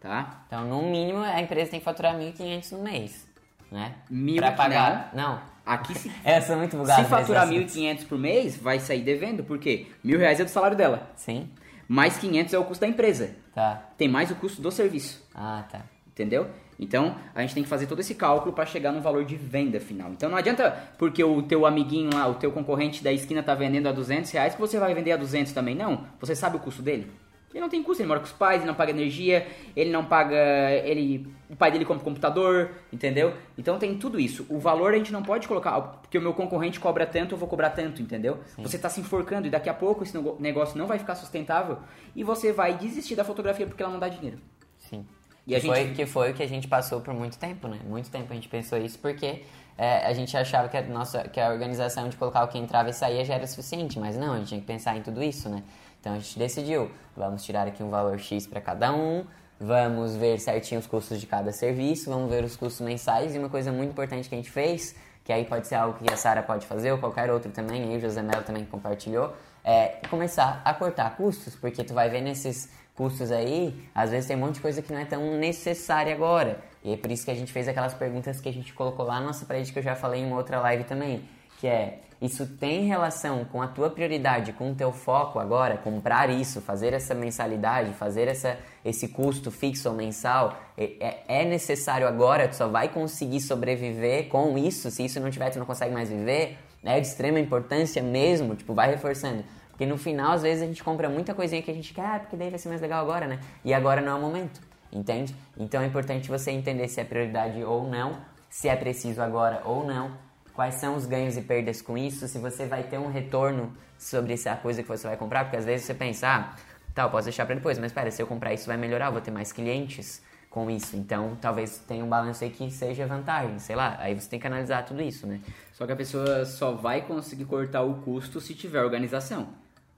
[0.00, 0.44] Tá?
[0.46, 3.28] Então, no mínimo, a empresa tem que faturar 1.500 no mês,
[3.70, 3.96] né?
[4.08, 5.10] Mil pra pagar.
[5.12, 5.42] Não.
[5.68, 7.02] Aqui se Eu sou muito bugado.
[7.02, 9.86] Se faturar nesse 1.500 por mês, vai sair devendo, por quê?
[10.02, 11.48] Mil reais é do salário dela, Sim?
[11.86, 13.30] mais 500 é o custo da empresa.
[13.54, 13.82] Tá.
[13.96, 15.82] Tem mais o custo do serviço, Ah, tá.
[16.08, 16.46] entendeu?
[16.80, 19.80] Então, a gente tem que fazer todo esse cálculo para chegar no valor de venda
[19.80, 20.10] final.
[20.12, 23.88] Então, não adianta porque o teu amiguinho lá, o teu concorrente da esquina tá vendendo
[23.88, 25.74] a 200 reais que você vai vender a 200 também.
[25.74, 27.10] Não, você sabe o custo dele.
[27.50, 30.04] Ele não tem custo, ele mora com os pais, ele não paga energia, ele não
[30.04, 30.36] paga,
[30.84, 33.32] ele, o pai dele compra computador, entendeu?
[33.56, 34.44] Então tem tudo isso.
[34.50, 37.48] O valor a gente não pode colocar, porque o meu concorrente cobra tanto, eu vou
[37.48, 38.38] cobrar tanto, entendeu?
[38.58, 41.78] Você está se enforcando e daqui a pouco esse negócio não vai ficar sustentável
[42.14, 44.38] e você vai desistir da fotografia porque ela não dá dinheiro.
[44.78, 45.06] Sim.
[45.46, 45.74] E a que, gente...
[45.74, 47.78] foi, que foi o que a gente passou por muito tempo, né?
[47.86, 49.42] Muito tempo a gente pensou isso, porque
[49.78, 52.90] é, a gente achava que a, nossa, que a organização de colocar o que entrava
[52.90, 55.48] e saía já era suficiente, mas não, a gente tinha que pensar em tudo isso,
[55.48, 55.62] né?
[56.00, 59.24] Então a gente decidiu, vamos tirar aqui um valor X para cada um,
[59.60, 63.48] vamos ver certinho os custos de cada serviço, vamos ver os custos mensais e uma
[63.48, 66.42] coisa muito importante que a gente fez, que aí pode ser algo que a Sara
[66.42, 69.34] pode fazer ou qualquer outro também, e o José Melo também compartilhou,
[69.64, 74.36] é começar a cortar custos, porque tu vai ver nesses custos aí, às vezes tem
[74.36, 76.60] um monte de coisa que não é tão necessária agora.
[76.82, 79.20] E é por isso que a gente fez aquelas perguntas que a gente colocou lá
[79.20, 81.28] na nossa parede que eu já falei em uma outra live também,
[81.60, 86.28] que é isso tem relação com a tua prioridade, com o teu foco agora, comprar
[86.28, 92.08] isso, fazer essa mensalidade, fazer essa, esse custo fixo ou mensal, é, é, é necessário
[92.08, 95.94] agora, tu só vai conseguir sobreviver com isso, se isso não tiver, tu não consegue
[95.94, 99.44] mais viver, é de extrema importância mesmo, tipo, vai reforçando.
[99.70, 102.18] Porque no final, às vezes, a gente compra muita coisinha que a gente quer, ah,
[102.18, 103.38] porque daí vai ser mais legal agora, né?
[103.64, 104.60] E agora não é o momento,
[104.92, 105.32] entende?
[105.56, 108.18] Então é importante você entender se é prioridade ou não,
[108.50, 110.10] se é preciso agora ou não,
[110.58, 114.32] quais são os ganhos e perdas com isso, se você vai ter um retorno sobre
[114.32, 116.56] essa coisa que você vai comprar, porque às vezes você pensa, ah,
[116.92, 119.20] tá, eu posso deixar para depois, mas espera, se eu comprar isso vai melhorar, vou
[119.20, 120.96] ter mais clientes com isso.
[120.96, 123.98] Então, talvez tenha um balanço aí que seja vantagem, sei lá.
[124.00, 125.40] Aí você tem que analisar tudo isso, né?
[125.74, 129.50] Só que a pessoa só vai conseguir cortar o custo se tiver organização.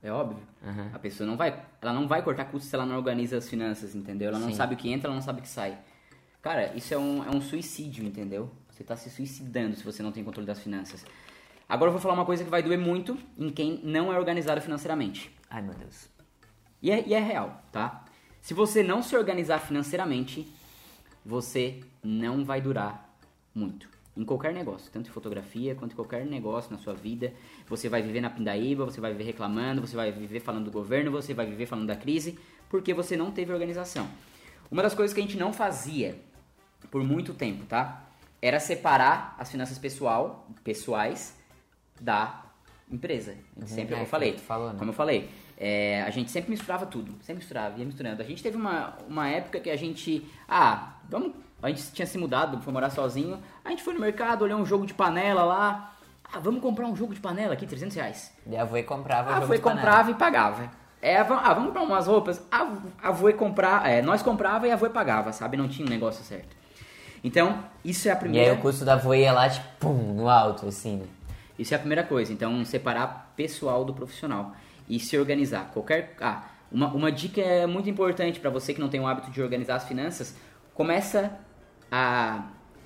[0.03, 0.43] É óbvio.
[0.63, 0.91] Uhum.
[0.93, 3.95] A pessoa não vai, ela não vai cortar custos se ela não organiza as finanças,
[3.95, 4.29] entendeu?
[4.29, 4.57] Ela não Sim.
[4.57, 5.79] sabe o que entra, ela não sabe o que sai.
[6.43, 8.51] Cara, isso é um, é um suicídio, entendeu?
[8.81, 11.05] Você está se suicidando se você não tem controle das finanças.
[11.69, 14.59] Agora eu vou falar uma coisa que vai doer muito em quem não é organizado
[14.63, 15.31] financeiramente.
[15.51, 16.09] Ai, meu Deus.
[16.81, 18.07] E é, e é real, tá?
[18.41, 20.51] Se você não se organizar financeiramente,
[21.23, 23.15] você não vai durar
[23.55, 23.87] muito.
[24.17, 27.35] Em qualquer negócio, tanto em fotografia quanto em qualquer negócio na sua vida.
[27.69, 31.11] Você vai viver na pindaíba, você vai viver reclamando, você vai viver falando do governo,
[31.11, 32.39] você vai viver falando da crise,
[32.71, 34.09] porque você não teve organização.
[34.71, 36.19] Uma das coisas que a gente não fazia
[36.91, 38.07] por muito tempo, tá?
[38.43, 41.37] Era separar as finanças pessoal, pessoais
[42.01, 42.43] da
[42.91, 43.37] empresa.
[43.57, 44.79] Uhum, sempre, é, eu falei, falou, né?
[44.79, 48.23] como eu falei, é, a gente sempre misturava tudo, sempre misturava, ia misturando.
[48.23, 52.17] A gente teve uma, uma época que a gente, ah, vamos, a gente tinha se
[52.17, 55.95] mudado, foi morar sozinho, a gente foi no mercado, olhou um jogo de panela lá,
[56.33, 58.33] ah, vamos comprar um jogo de panela aqui, 300 reais.
[58.47, 60.71] E a avó comprava a de comprava e pagava.
[61.03, 62.67] É, ah, vamos comprar umas roupas, a
[63.03, 65.57] avó comprar, é, nós comprava e a avó pagava, sabe?
[65.57, 66.60] Não tinha um negócio certo.
[67.23, 68.49] Então, isso é a primeira...
[68.49, 71.07] E aí o custo da voia lá, tipo, pum, no alto, assim, né?
[71.59, 72.33] Isso é a primeira coisa.
[72.33, 74.53] Então, separar pessoal do profissional
[74.89, 75.71] e se organizar.
[75.73, 76.17] Qualquer...
[76.21, 79.77] Ah, uma, uma dica muito importante para você que não tem o hábito de organizar
[79.77, 80.37] as finanças,
[80.75, 81.39] começa
[81.91, 82.45] a...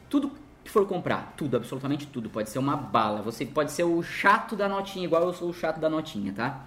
[0.09, 0.33] Tudo
[0.65, 2.31] que for comprar, tudo, absolutamente tudo.
[2.31, 5.53] Pode ser uma bala, você pode ser o chato da notinha, igual eu sou o
[5.53, 6.65] chato da notinha, tá?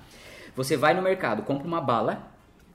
[0.56, 2.22] Você vai no mercado, compra uma bala,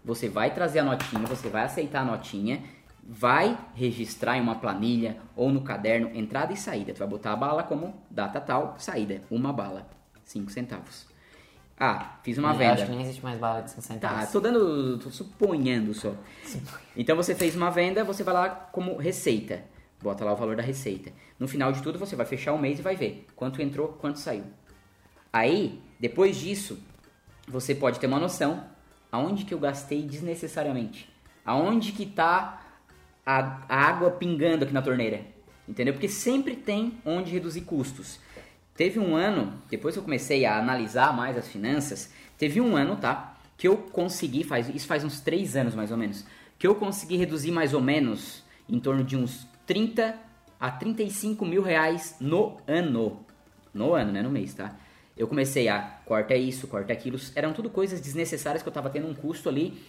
[0.05, 2.63] você vai trazer a notinha, você vai aceitar a notinha
[3.03, 6.93] vai registrar em uma planilha ou no caderno entrada e saída.
[6.93, 9.89] Tu vai botar a bala como data tal, saída, uma bala,
[10.25, 11.07] 5 centavos.
[11.79, 12.75] Ah, fiz uma eu venda.
[12.75, 14.27] Acho que nem existe mais bala de 5 centavos.
[14.27, 16.15] Tá, tô dando, tô suponhando só.
[16.97, 19.65] Então você fez uma venda, você vai lá como receita.
[20.01, 21.13] Bota lá o valor da receita.
[21.39, 24.19] No final de tudo você vai fechar o mês e vai ver quanto entrou, quanto
[24.19, 24.45] saiu.
[25.33, 26.79] Aí, depois disso,
[27.49, 28.65] você pode ter uma noção
[29.11, 31.13] aonde que eu gastei desnecessariamente.
[31.45, 32.62] Aonde que tá
[33.25, 35.23] a, água pingando aqui na torneira.
[35.69, 35.95] Entendeu?
[35.95, 38.19] Porque sempre tem onde reduzir custos.
[38.75, 42.97] Teve um ano, depois que eu comecei a analisar mais as finanças, teve um ano,
[42.97, 43.37] tá?
[43.57, 46.25] Que eu consegui, faz, isso faz uns 3 anos mais ou menos,
[46.59, 50.19] que eu consegui reduzir mais ou menos em torno de uns 30
[50.59, 53.25] a 35 mil reais no ano.
[53.75, 54.23] No ano, né?
[54.23, 54.77] No mês, tá?
[55.17, 57.19] Eu comecei a corta isso, corta aquilo.
[57.35, 59.83] Eram tudo coisas desnecessárias que eu tava tendo um custo ali.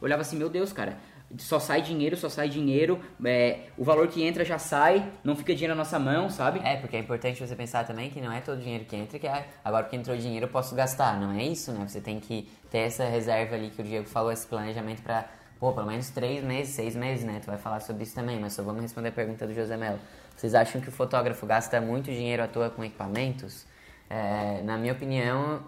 [0.00, 0.98] Eu olhava assim, meu Deus, cara,
[1.36, 5.52] só sai dinheiro, só sai dinheiro, é, o valor que entra já sai, não fica
[5.54, 6.60] dinheiro na nossa mão, sabe?
[6.64, 9.26] É, porque é importante você pensar também que não é todo dinheiro que entra que
[9.26, 11.86] é, agora que entrou dinheiro eu posso gastar, não é isso, né?
[11.86, 15.28] Você tem que ter essa reserva ali que o Diego falou, esse planejamento para,
[15.60, 17.40] pô, pelo menos três meses, seis meses, né?
[17.42, 19.98] Tu vai falar sobre isso também, mas só vamos responder a pergunta do José Melo.
[20.34, 23.66] Vocês acham que o fotógrafo gasta muito dinheiro à toa com equipamentos?
[24.08, 25.60] É, na minha opinião,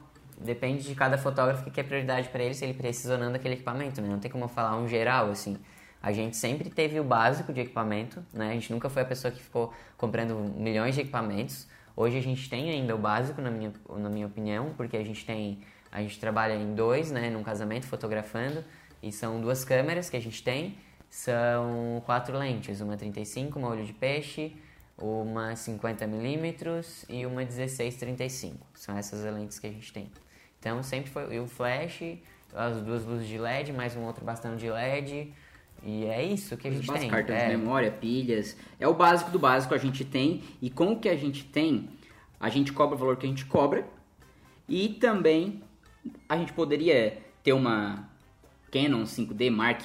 [0.43, 3.55] depende de cada fotógrafo que é prioridade para ele, se ele precisa ou não daquele
[3.55, 4.09] equipamento, né?
[4.09, 5.59] Não tem como falar um geral, assim.
[6.03, 8.51] A gente sempre teve o básico de equipamento, né?
[8.51, 11.69] A gente nunca foi a pessoa que ficou comprando milhões de equipamentos.
[11.95, 15.25] Hoje a gente tem ainda o básico, na minha, na minha opinião, porque a gente
[15.27, 15.61] tem...
[15.93, 17.29] A gente trabalha em dois, né?
[17.29, 18.65] Num casamento, fotografando.
[19.03, 20.79] E são duas câmeras que a gente tem.
[21.11, 22.81] São quatro lentes.
[22.81, 24.57] Uma 35, uma olho de peixe,
[24.97, 28.55] uma 50mm e uma 16-35.
[28.73, 30.11] São essas lentes que a gente tem.
[30.61, 32.03] Então sempre foi o flash,
[32.55, 35.33] as duas luzes de LED, mais um outro bastão de LED,
[35.83, 37.09] E é isso que a gente tem.
[37.09, 37.49] cartão é.
[37.49, 38.55] de memória, pilhas.
[38.79, 40.45] É o básico do básico a gente tem.
[40.61, 41.89] E com o que a gente tem,
[42.39, 43.87] a gente cobra o valor que a gente cobra.
[44.69, 45.63] E também
[46.29, 48.10] a gente poderia ter uma
[48.71, 49.83] Canon 5D Mark,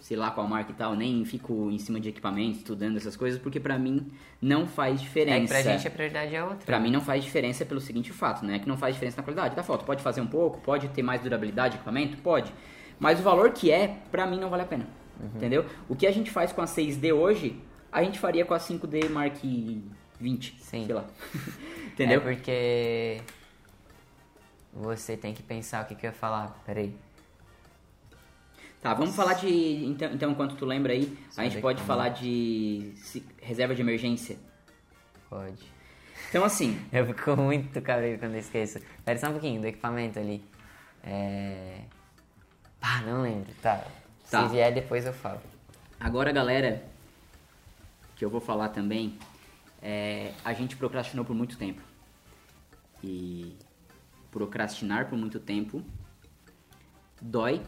[0.00, 0.94] sei lá qual marca e tal.
[0.94, 4.06] Nem fico em cima de equipamento estudando essas coisas, porque pra mim
[4.40, 5.40] não faz É diferença.
[5.40, 6.64] que pra gente a prioridade é outra.
[6.64, 8.58] Pra mim não faz diferença pelo seguinte fato, né?
[8.58, 9.84] Que não faz diferença na qualidade da foto.
[9.84, 12.16] Pode fazer um pouco, pode ter mais durabilidade de equipamento?
[12.18, 12.52] Pode.
[13.00, 14.86] Mas o valor que é, pra mim não vale a pena.
[15.20, 15.30] Uhum.
[15.34, 15.66] Entendeu?
[15.88, 19.08] O que a gente faz com a 6D hoje, a gente faria com a 5D
[19.10, 19.36] Mark
[20.20, 20.56] 20.
[20.60, 20.84] Sim.
[20.86, 21.04] Sei lá.
[21.92, 22.18] Entendeu?
[22.20, 23.20] É porque
[24.72, 26.62] você tem que pensar o que, que eu ia falar.
[26.64, 26.94] Peraí.
[28.80, 29.48] Tá, vamos falar de.
[29.86, 31.86] Então, então, enquanto tu lembra aí, a gente pode como.
[31.86, 34.38] falar de se- reserva de emergência.
[35.28, 35.66] Pode.
[36.28, 38.80] Então, assim, Eu fico muito cabreiro quando eu esqueço.
[39.04, 40.44] Pera só um pouquinho do equipamento ali.
[41.02, 41.80] É.
[42.80, 43.52] Pá, não lembro.
[43.60, 43.84] Tá.
[44.30, 44.42] Tá.
[44.46, 45.40] Se vier, depois eu falo.
[45.98, 46.84] Agora, galera,
[48.14, 49.18] que eu vou falar também,
[49.82, 51.82] é, a gente procrastinou por muito tempo.
[53.02, 53.56] E
[54.30, 55.82] procrastinar por muito tempo
[57.20, 57.60] dói.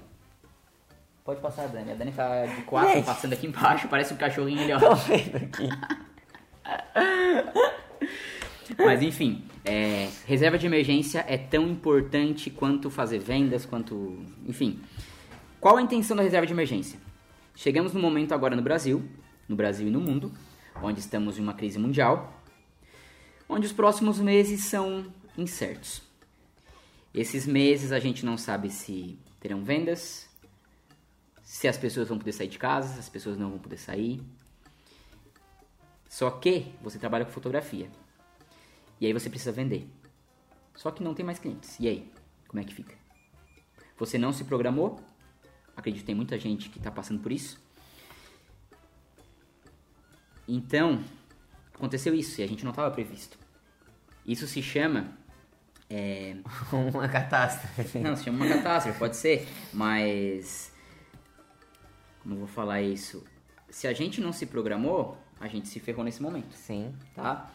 [1.24, 1.92] Pode passar, Dani.
[1.92, 3.04] A Dani tá de quatro Gente.
[3.04, 4.78] passando aqui embaixo, parece um cachorrinho ali, ó.
[4.78, 5.68] Tô vendo aqui.
[8.78, 14.24] Mas enfim, é, reserva de emergência é tão importante quanto fazer vendas, quanto.
[14.46, 14.80] Enfim.
[15.60, 16.98] Qual a intenção da reserva de emergência?
[17.54, 19.04] Chegamos no momento agora no Brasil,
[19.46, 20.32] no Brasil e no mundo,
[20.82, 22.32] onde estamos em uma crise mundial,
[23.46, 25.04] onde os próximos meses são
[25.36, 26.00] incertos.
[27.12, 30.29] Esses meses a gente não sabe se terão vendas,
[31.50, 34.22] se as pessoas vão poder sair de casa, se as pessoas não vão poder sair.
[36.08, 37.90] Só que você trabalha com fotografia.
[39.00, 39.90] E aí você precisa vender.
[40.76, 41.76] Só que não tem mais clientes.
[41.80, 42.08] E aí?
[42.46, 42.94] Como é que fica?
[43.98, 45.00] Você não se programou?
[45.76, 47.60] Acredito que tem muita gente que está passando por isso.
[50.46, 51.02] Então,
[51.74, 53.36] aconteceu isso e a gente não estava previsto.
[54.24, 55.18] Isso se chama.
[55.90, 56.36] é,
[56.94, 57.98] Uma catástrofe.
[57.98, 60.69] não, se chama uma catástrofe, pode ser, mas.
[62.22, 63.24] Como eu vou falar isso?
[63.68, 66.94] Se a gente não se programou, a gente se ferrou nesse momento Sim.
[67.14, 67.50] tá?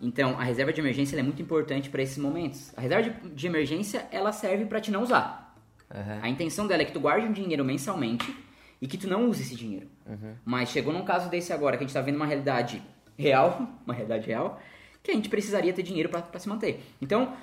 [0.00, 2.72] Então, a reserva de emergência é muito importante para esses momentos.
[2.76, 5.56] A reserva de, de emergência, ela serve para te não usar.
[5.90, 6.18] Aham.
[6.22, 8.34] A intenção dela é que tu guarde um dinheiro mensalmente
[8.80, 9.88] e que tu não use esse dinheiro.
[10.44, 12.82] Mas chegou num caso desse agora, que a gente tá vendo uma realidade
[13.16, 14.60] real, uma realidade real,
[15.02, 16.84] que a gente precisaria ter dinheiro para se manter.
[17.00, 17.34] Então,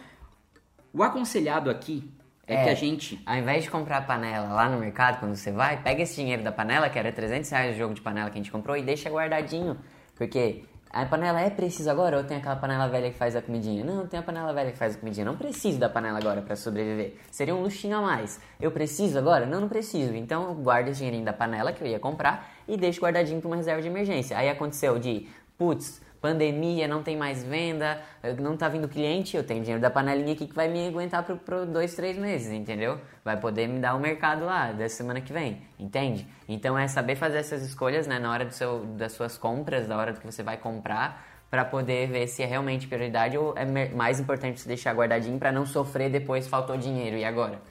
[0.93, 2.09] o aconselhado aqui
[2.47, 2.63] é, É.
[2.63, 3.21] que a gente...
[3.25, 6.43] Ao invés de comprar a panela lá no mercado, quando você vai, pega esse dinheiro
[6.43, 8.81] da panela, que era 300 reais o jogo de panela que a gente comprou, e
[8.83, 9.77] deixa guardadinho.
[10.15, 13.83] Porque a panela é precisa agora ou tem aquela panela velha que faz a comidinha?
[13.83, 15.25] Não, tem a panela velha que faz a comidinha.
[15.25, 17.15] Não preciso da panela agora para sobreviver.
[17.31, 18.39] Seria um luxinho a mais.
[18.61, 19.47] Eu preciso agora?
[19.47, 20.13] Não, não preciso.
[20.13, 23.47] Então eu guardo o dinheirinho da panela que eu ia comprar e deixo guardadinho para
[23.47, 24.37] uma reserva de emergência.
[24.37, 25.27] Aí aconteceu de,
[25.57, 28.01] putz, pandemia, não tem mais venda,
[28.39, 31.65] não tá vindo cliente, eu tenho dinheiro da panelinha aqui que vai me aguentar por,
[31.65, 32.97] dois, três meses, entendeu?
[33.25, 36.25] Vai poder me dar o mercado lá, dessa semana que vem, entende?
[36.47, 39.97] Então é saber fazer essas escolhas, né, na hora do seu, das suas compras, na
[39.97, 44.17] hora que você vai comprar, para poder ver se é realmente prioridade ou é mais
[44.17, 47.61] importante você deixar guardadinho para não sofrer depois faltou dinheiro, e agora?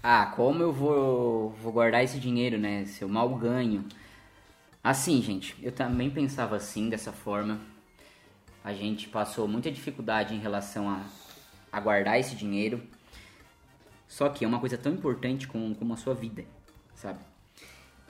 [0.00, 2.84] Ah, como eu vou, vou guardar esse dinheiro, né?
[2.84, 3.84] Se eu mal ganho.
[4.82, 7.58] Assim, gente, eu também pensava assim, dessa forma.
[8.62, 11.00] A gente passou muita dificuldade em relação a,
[11.72, 12.82] a guardar esse dinheiro.
[14.08, 16.44] Só que é uma coisa tão importante como, como a sua vida,
[16.94, 17.20] sabe?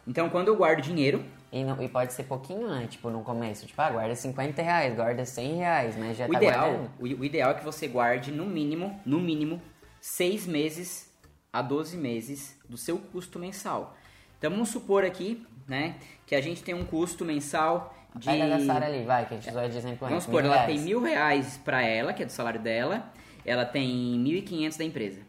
[0.07, 2.87] Então, quando eu guardo dinheiro, E, não- e pode ser pouquinho, né?
[2.89, 3.67] Tipo, no começo.
[3.67, 6.91] Tipo, ah, guarda 50 reais, guarda 100 reais, mas já o tá ideal, guardando.
[6.99, 9.61] o, o ideal é que você guarde no mínimo, no mínimo,
[10.01, 11.13] seis meses
[11.53, 13.97] a 12 meses do seu custo mensal.
[14.39, 18.27] Então vamos supor aqui, né, que a gente tem um custo mensal de.
[18.49, 20.75] Da Sara ali, vai, que a gente usou de exemplo Vamos supor, mil ela reais.
[20.77, 23.11] tem mil reais pra ela, que é do salário dela,
[23.45, 23.89] ela tem
[24.23, 25.21] 1.500 da empresa.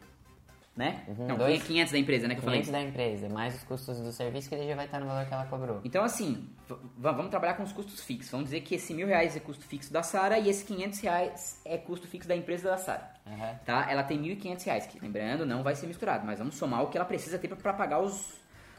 [0.74, 1.02] Né?
[1.06, 2.34] Uhum, Não, dois- 500 da empresa, né?
[2.34, 2.60] Que eu falei.
[2.62, 5.26] 500 da empresa, mais os custos do serviço que ele já vai estar no valor
[5.26, 5.82] que ela cobrou.
[5.84, 6.48] Então, assim,
[6.96, 8.30] vamos trabalhar com os custos fixos.
[8.30, 11.60] Vamos dizer que esse mil reais é custo fixo da Sara e esse 500 reais
[11.66, 13.06] é custo fixo da empresa da Sara.
[13.26, 13.54] Aham.
[13.66, 13.86] Tá?
[13.90, 16.96] Ela tem 1.500 reais, que lembrando, não vai ser misturado, mas vamos somar o que
[16.96, 18.32] ela precisa ter para pagar os,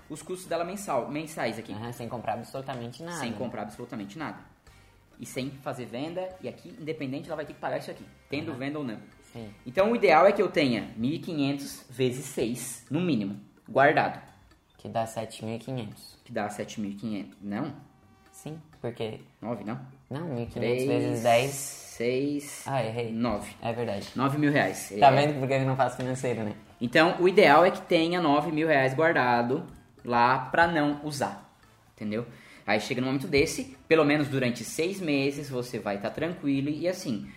[0.09, 1.73] os custos dela mensal, mensais aqui.
[1.73, 3.17] Aham, sem comprar absolutamente nada.
[3.19, 4.37] Sem comprar absolutamente nada.
[5.19, 8.53] E sem fazer venda, e aqui, independente, ela vai ter que pagar isso aqui, tendo
[8.55, 8.97] venda ou não.
[9.31, 9.49] Sim.
[9.65, 13.39] Então, o ideal é que eu tenha 1.500 vezes 6, no mínimo,
[13.69, 14.19] guardado,
[14.77, 15.87] Que dá 7.500.
[16.23, 17.27] que dá 7.500.
[17.41, 17.73] Não?
[18.31, 19.21] Sim, porque...
[19.41, 19.79] 9, não?
[20.09, 21.51] Não, 1.500 3 vezes 10...
[21.93, 23.11] 6, Ah, errei.
[23.13, 23.55] 9.
[23.61, 24.09] É verdade.
[24.15, 24.91] 9 mil reais.
[24.99, 25.15] Tá É.
[25.15, 26.55] vendo porque eu não faço financeiro, né?
[26.81, 29.63] Então, o ideal é que tenha 9 mil reais guardado
[30.03, 31.49] lá pra não usar,
[31.95, 32.25] entendeu?
[32.65, 36.87] Aí chega no momento desse, pelo menos durante seis meses você vai estar tranquilo e
[36.87, 37.27] assim,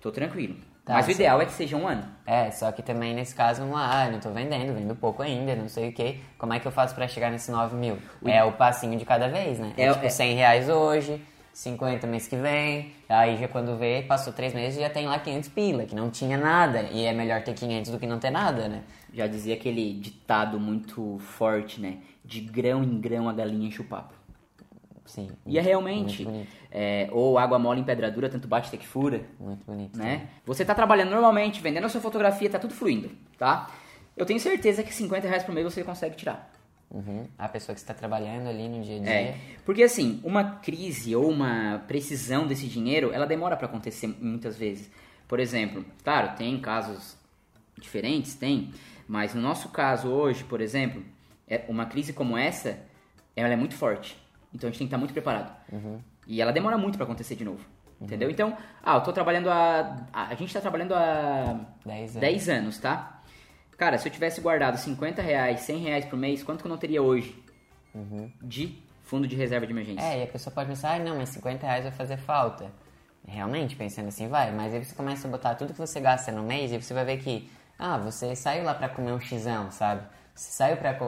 [0.00, 0.56] tô tranquilo.
[0.84, 2.02] Tá, Mas o ideal é que seja um ano.
[2.26, 5.68] É, só que também nesse caso, ah, eu não tô vendendo, vendo pouco ainda, não
[5.68, 6.18] sei o que.
[6.36, 7.98] Como é que eu faço pra chegar nesse 9 mil?
[8.24, 9.72] É o passinho de cada vez, né?
[9.76, 14.02] É, É, tipo é- 100 reais hoje, 50 mês que vem, aí já quando vê,
[14.02, 16.82] passou 3 meses já tem lá 500 pila, que não tinha nada.
[16.90, 18.82] E é melhor ter 500 do que não ter nada, né?
[19.14, 21.98] Já dizia aquele ditado muito forte, né?
[22.24, 24.14] De grão em grão a galinha enche o papo.
[25.04, 25.30] Sim.
[25.44, 26.26] E é realmente.
[26.70, 29.22] É, ou água mole em pedra dura, tanto bate até que fura.
[29.38, 29.98] Muito bonito.
[29.98, 30.28] né?
[30.46, 33.70] Você tá trabalhando normalmente, vendendo a sua fotografia, tá tudo fluindo, tá?
[34.16, 36.50] Eu tenho certeza que 50 reais por mês você consegue tirar.
[36.90, 37.26] Uhum.
[37.38, 39.10] A pessoa que está trabalhando ali no dia a dia.
[39.10, 44.56] É, porque assim, uma crise ou uma precisão desse dinheiro, ela demora pra acontecer muitas
[44.56, 44.90] vezes.
[45.26, 47.16] Por exemplo, claro, tem casos
[47.80, 48.70] diferentes, tem,
[49.08, 51.04] mas no nosso caso hoje, por exemplo, é
[51.68, 52.78] uma crise como essa,
[53.34, 54.16] ela é muito forte.
[54.54, 55.54] Então a gente tem que estar muito preparado.
[56.26, 57.64] E ela demora muito pra acontecer de novo.
[58.00, 58.28] Entendeu?
[58.28, 60.06] Então, ah, eu tô trabalhando a.
[60.12, 62.20] A, a gente tá trabalhando há 10 anos.
[62.20, 63.22] 10 anos, tá?
[63.78, 66.78] Cara, se eu tivesse guardado 50 reais, 100 reais por mês, quanto que eu não
[66.78, 67.40] teria hoje
[68.40, 70.04] de fundo de reserva de emergência?
[70.04, 72.70] É, e a pessoa pode pensar, ah, não, mas 50 reais vai fazer falta.
[73.26, 74.50] Realmente, pensando assim, vai.
[74.52, 77.04] Mas aí você começa a botar tudo que você gasta no mês e você vai
[77.04, 80.02] ver que, ah, você saiu lá pra comer um xizão, sabe?
[80.34, 80.98] Você saiu pra...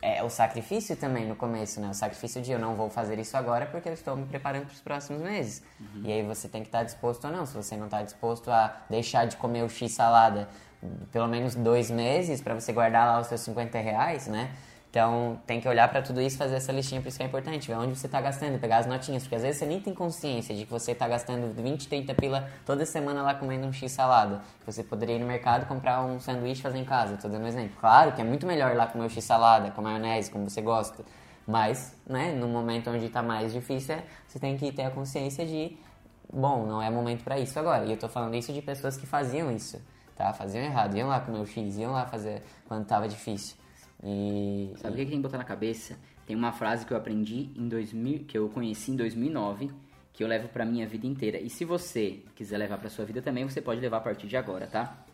[0.00, 1.88] É o sacrifício também no começo, né?
[1.88, 4.74] O sacrifício de eu não vou fazer isso agora porque eu estou me preparando para
[4.74, 5.62] os próximos meses.
[6.04, 7.44] E aí você tem que estar disposto ou não.
[7.44, 10.48] Se você não está disposto a deixar de comer o X salada
[11.10, 14.50] pelo menos dois meses para você guardar lá os seus 50 reais, né?
[14.90, 17.68] Então tem que olhar para tudo isso, fazer essa listinha, por isso que é importante,
[17.68, 20.54] ver onde você está gastando, pegar as notinhas, porque às vezes você nem tem consciência
[20.54, 24.40] de que você está gastando 20, 30 pila toda semana lá comendo um X salada.
[24.64, 27.46] Você poderia ir no mercado comprar um sanduíche e fazer em casa, tô dando um
[27.46, 27.76] exemplo.
[27.78, 31.04] Claro que é muito melhor lá comer o X salada, com maionese, como você gosta.
[31.46, 35.44] Mas, né, no momento onde está mais difícil, é- você tem que ter a consciência
[35.46, 35.78] de,
[36.32, 37.84] bom, não é momento para isso agora.
[37.84, 39.80] E eu tô falando isso de pessoas que faziam isso,
[40.16, 40.32] tá?
[40.32, 43.56] Faziam errado, iam lá comer o X, iam lá fazer quando tava difícil.
[44.02, 45.98] E, Sabe o que tem que botar na cabeça?
[46.26, 49.70] Tem uma frase que eu aprendi em 2000, que eu conheci em 2009,
[50.12, 51.38] que eu levo pra minha vida inteira.
[51.38, 54.36] E se você quiser levar pra sua vida também, você pode levar a partir de
[54.36, 55.04] agora, tá?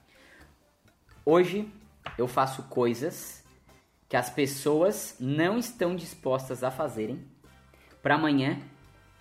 [1.25, 1.71] Hoje
[2.19, 3.45] eu faço coisas
[4.09, 7.25] que as pessoas não estão dispostas a fazerem
[8.03, 8.61] pra amanhã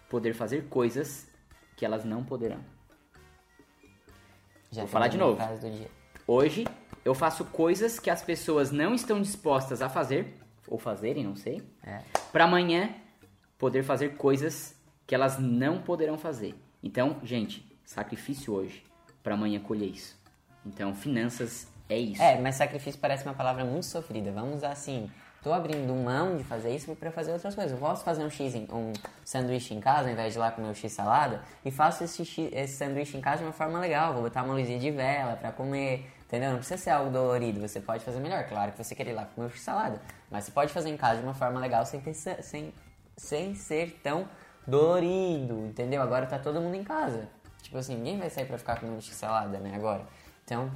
[0.09, 1.27] poder fazer coisas
[1.75, 2.59] que elas não poderão.
[4.71, 5.41] já Vou falar de novo.
[6.25, 6.65] Hoje
[7.03, 11.61] eu faço coisas que as pessoas não estão dispostas a fazer ou fazerem, não sei.
[11.83, 11.99] É.
[12.31, 12.89] Pra amanhã
[13.57, 16.55] poder fazer coisas que elas não poderão fazer.
[16.81, 18.83] Então, gente, sacrifício hoje
[19.21, 20.17] pra amanhã colher isso.
[20.65, 22.21] Então, finanças é isso.
[22.21, 24.31] É, mas sacrifício parece uma palavra muito sofrida.
[24.31, 25.11] Vamos usar assim.
[25.43, 27.73] Tô abrindo mão de fazer isso para fazer outras coisas.
[27.73, 28.93] Eu posso fazer um X, em- um
[29.25, 32.23] sanduíche em casa, ao invés de ir lá comer o X salada, e faço esse,
[32.23, 34.13] X- esse sanduíche em casa de uma forma legal.
[34.13, 36.51] Vou botar uma luzinha de vela para comer, entendeu?
[36.51, 37.59] Não precisa ser algo dolorido.
[37.59, 38.45] Você pode fazer melhor.
[38.47, 40.01] Claro que você quer ir lá comer o X salada,
[40.31, 42.73] mas você pode fazer em casa de uma forma legal sem, ter, sem,
[43.17, 44.25] sem ser tão
[44.65, 46.01] dolorido, entendeu?
[46.01, 47.27] Agora tá todo mundo em casa.
[47.61, 49.73] Tipo assim, ninguém vai sair pra ficar comendo X salada, né?
[49.75, 50.03] Agora.
[50.45, 50.71] Então,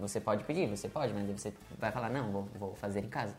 [0.00, 3.34] você pode pedir, você pode, mas você vai falar, não, vou, vou fazer em casa.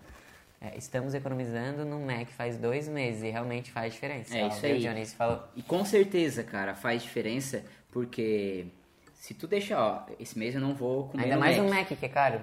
[0.60, 4.36] É, estamos economizando no Mac faz dois meses e realmente faz diferença.
[4.36, 4.80] É Ó, isso aí.
[4.80, 8.66] Johnny, você falou, E com certeza, cara, faz diferença porque
[9.14, 11.66] se tu deixar, ó, esse mês eu não vou comer ainda mais Mac.
[11.66, 12.42] um Mac que é caro.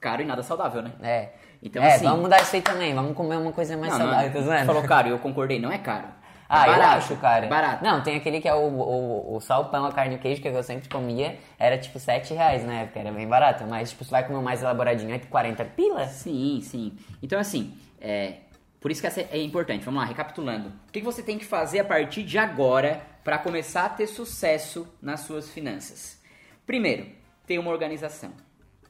[0.00, 0.92] Caro e nada saudável, né?
[1.02, 1.28] É.
[1.62, 4.06] Então, é, assim- vamos mudar isso aí também, vamos comer uma coisa mais Não, não
[4.12, 4.66] saudável, zoando?
[4.66, 6.08] Falou caro, eu concordei, não é caro.
[6.54, 7.46] Ah, é eu barato, acho, cara.
[7.46, 7.84] Barato.
[7.84, 10.20] Não, tem aquele que é o, o, o só o pão, a carne e o
[10.20, 13.64] queijo, que eu sempre comia, era tipo 7 reais na época, era bem barato.
[13.64, 16.10] Mas, tipo, você vai comer mais elaboradinho, é 40 pilas?
[16.10, 16.96] Sim, sim.
[17.22, 18.36] Então, assim, é,
[18.80, 19.84] por isso que essa é importante.
[19.84, 20.68] Vamos lá, recapitulando.
[20.68, 24.06] O que que você tem que fazer a partir de agora para começar a ter
[24.06, 26.22] sucesso nas suas finanças?
[26.66, 27.06] Primeiro,
[27.46, 28.32] ter uma organização.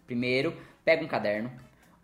[0.06, 1.50] Primeiro, pega um caderno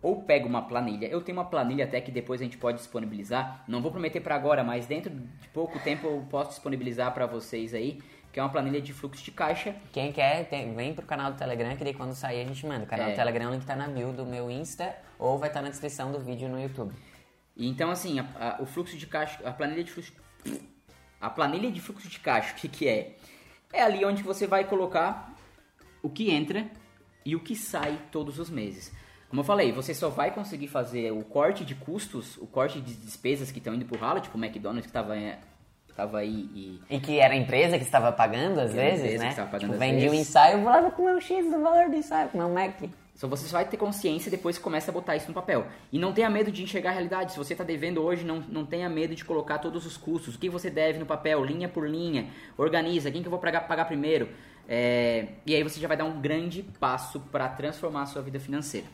[0.01, 1.07] ou pega uma planilha.
[1.07, 3.63] Eu tenho uma planilha até que depois a gente pode disponibilizar.
[3.67, 7.73] Não vou prometer para agora, mas dentro de pouco tempo eu posso disponibilizar para vocês
[7.73, 8.01] aí,
[8.33, 11.37] que é uma planilha de fluxo de caixa Quem quer, tem- vem pro canal do
[11.37, 12.85] Telegram, que daí quando sair a gente manda.
[12.85, 13.11] O canal É.
[13.11, 16.11] do Telegram, o link tá na bio do meu Insta, ou vai estar na descrição
[16.11, 16.93] do vídeo no YouTube.
[17.55, 18.25] E Então, assim, a-
[18.57, 20.13] a- o fluxo de caixa, a planilha de fluxo,
[21.19, 23.15] a planilha de fluxo de caixa, o que, que é?
[23.73, 25.33] É ali onde você vai colocar
[26.01, 26.65] o que entra
[27.25, 28.91] e o que sai todos os meses.
[29.31, 32.93] Como eu falei, você só vai conseguir fazer o corte de custos, o corte de
[32.93, 35.39] despesas que estão indo pro ralo, tipo o McDonald's que tava, é,
[35.95, 39.27] tava aí e E que era a empresa que estava pagando às vezes, né?
[39.27, 41.95] que estava tipo, vendia um ensaio, eu vou lá comer um X do valor do
[41.95, 42.81] ensaio, comer um Mac.
[43.15, 45.65] Só você só vai ter consciência depois que começa a botar isso no papel.
[45.93, 47.31] E não tenha medo de enxergar a realidade.
[47.31, 50.35] Se você está devendo hoje, não, não tenha medo de colocar todos os custos.
[50.35, 52.29] O que você deve no papel, linha por linha.
[52.57, 54.27] Organiza, quem que eu vou pagar, pagar primeiro.
[54.67, 58.39] É, e aí você já vai dar um grande passo para transformar a sua vida
[58.39, 58.87] financeira.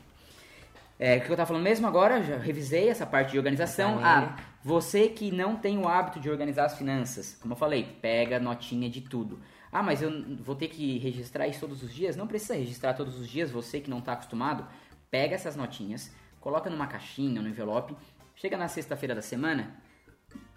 [1.00, 4.00] É, o que eu estava falando mesmo agora, já revisei essa parte de organização.
[4.04, 8.39] Ah, você que não tem o hábito de organizar as finanças, como eu falei, pega
[8.39, 9.39] notinha de tudo.
[9.72, 12.16] Ah, mas eu vou ter que registrar isso todos os dias?
[12.16, 14.66] Não precisa registrar todos os dias, você que não está acostumado,
[15.12, 17.95] pega essas notinhas, coloca numa caixinha, no envelope,
[18.36, 19.76] chega na sexta-feira da semana,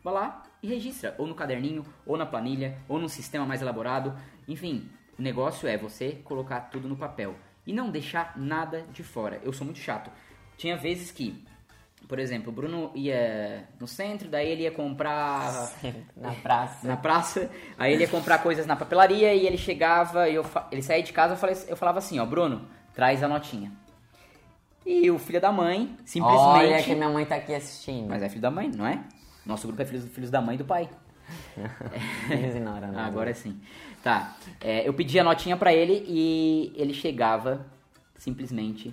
[0.03, 4.17] vai lá e registra, ou no caderninho, ou na planilha, ou num sistema mais elaborado.
[4.49, 4.89] Enfim,
[5.19, 7.35] o negócio é você colocar tudo no papel
[7.67, 9.41] e não deixar nada de fora.
[9.45, 10.11] Eu sou muito chato.
[10.61, 11.43] Tinha vezes que
[12.07, 15.71] por exemplo, o Bruno ia no centro, daí ele ia comprar.
[16.17, 16.89] na praça.
[16.89, 17.51] Na praça.
[17.79, 21.13] Aí ele ia comprar coisas na papelaria e ele chegava, e eu, ele saía de
[21.13, 21.39] casa,
[21.69, 23.73] eu, falava assim: Ó, Bruno, traz a notinha.
[24.85, 26.67] E o filho da mãe, simplesmente.
[26.67, 28.09] Olha que minha mãe tá aqui assistindo.
[28.09, 29.05] Mas é filho da mãe, não é?
[29.47, 30.91] Nosso grupo é filhos, filhos da mãe e do pai.
[32.29, 33.01] Eles ignoram, né?
[33.03, 33.61] Agora sim.
[34.03, 34.37] Tá.
[34.61, 37.65] É, eu pedi a notinha pra ele e ele chegava,
[38.19, 38.93] simplesmente.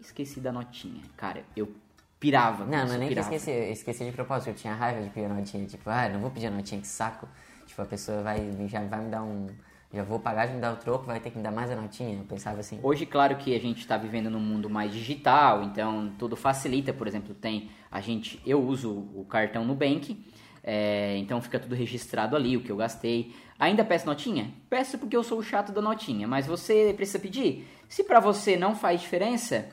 [0.00, 1.02] Esqueci da notinha.
[1.16, 1.72] Cara, eu
[2.20, 2.64] pirava.
[2.64, 3.28] Não, não é nem pirava.
[3.28, 5.88] que eu esqueci, eu esqueci de propósito, eu tinha raiva de pedir a notinha, tipo,
[5.90, 7.28] ah, não vou pedir a notinha, que saco.
[7.66, 9.46] Tipo, a pessoa vai, já vai me dar um...
[9.92, 11.76] Já vou pagar de me dar o troco, vai ter que me dar mais a
[11.76, 12.18] notinha.
[12.18, 12.78] Eu pensava assim.
[12.82, 16.92] Hoje, claro que a gente está vivendo num mundo mais digital, então tudo facilita.
[16.92, 20.22] Por exemplo, tem a gente, eu uso o cartão Nubank,
[20.62, 23.34] é, então fica tudo registrado ali, o que eu gastei.
[23.58, 24.52] Ainda peço notinha?
[24.68, 27.66] Peço porque eu sou o chato da notinha, mas você precisa pedir?
[27.88, 29.70] Se para você não faz diferença,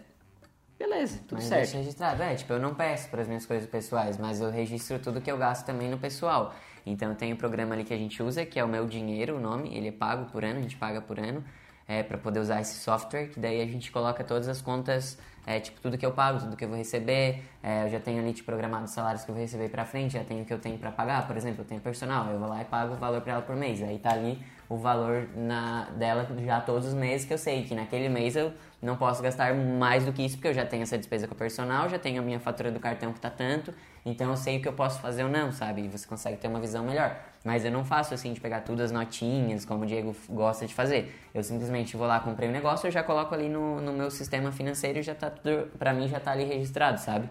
[0.77, 1.61] beleza, tudo mas certo.
[1.61, 2.23] Deixa registrado.
[2.23, 5.31] É, tipo, eu não peço para as minhas coisas pessoais, mas eu registro tudo que
[5.31, 6.53] eu gasto também no pessoal.
[6.85, 9.39] Então tem um programa ali que a gente usa, que é o Meu Dinheiro, o
[9.39, 11.43] nome, ele é pago por ano, a gente paga por ano,
[11.87, 15.59] é, para poder usar esse software, que daí a gente coloca todas as contas, é,
[15.59, 18.33] tipo, tudo que eu pago, tudo que eu vou receber, é, eu já tenho ali
[18.33, 20.59] tipo, programado os salários que eu vou receber pra frente, já tenho o que eu
[20.59, 23.21] tenho para pagar, por exemplo, eu tenho personal, eu vou lá e pago o valor
[23.21, 27.25] para ela por mês, aí tá ali o valor na, dela já todos os meses,
[27.25, 28.51] que eu sei que naquele mês eu
[28.85, 31.37] não posso gastar mais do que isso, porque eu já tenho essa despesa com o
[31.37, 33.73] personal, já tenho a minha fatura do cartão que tá tanto,
[34.05, 35.83] então eu sei o que eu posso fazer ou não, sabe?
[35.83, 37.17] E você consegue ter uma visão melhor.
[37.43, 40.73] Mas eu não faço assim de pegar tudo as notinhas, como o Diego gosta de
[40.73, 41.19] fazer.
[41.33, 44.51] Eu simplesmente vou lá, comprei um negócio, eu já coloco ali no, no meu sistema
[44.51, 47.27] financeiro e já tá tudo, pra mim já tá ali registrado, sabe?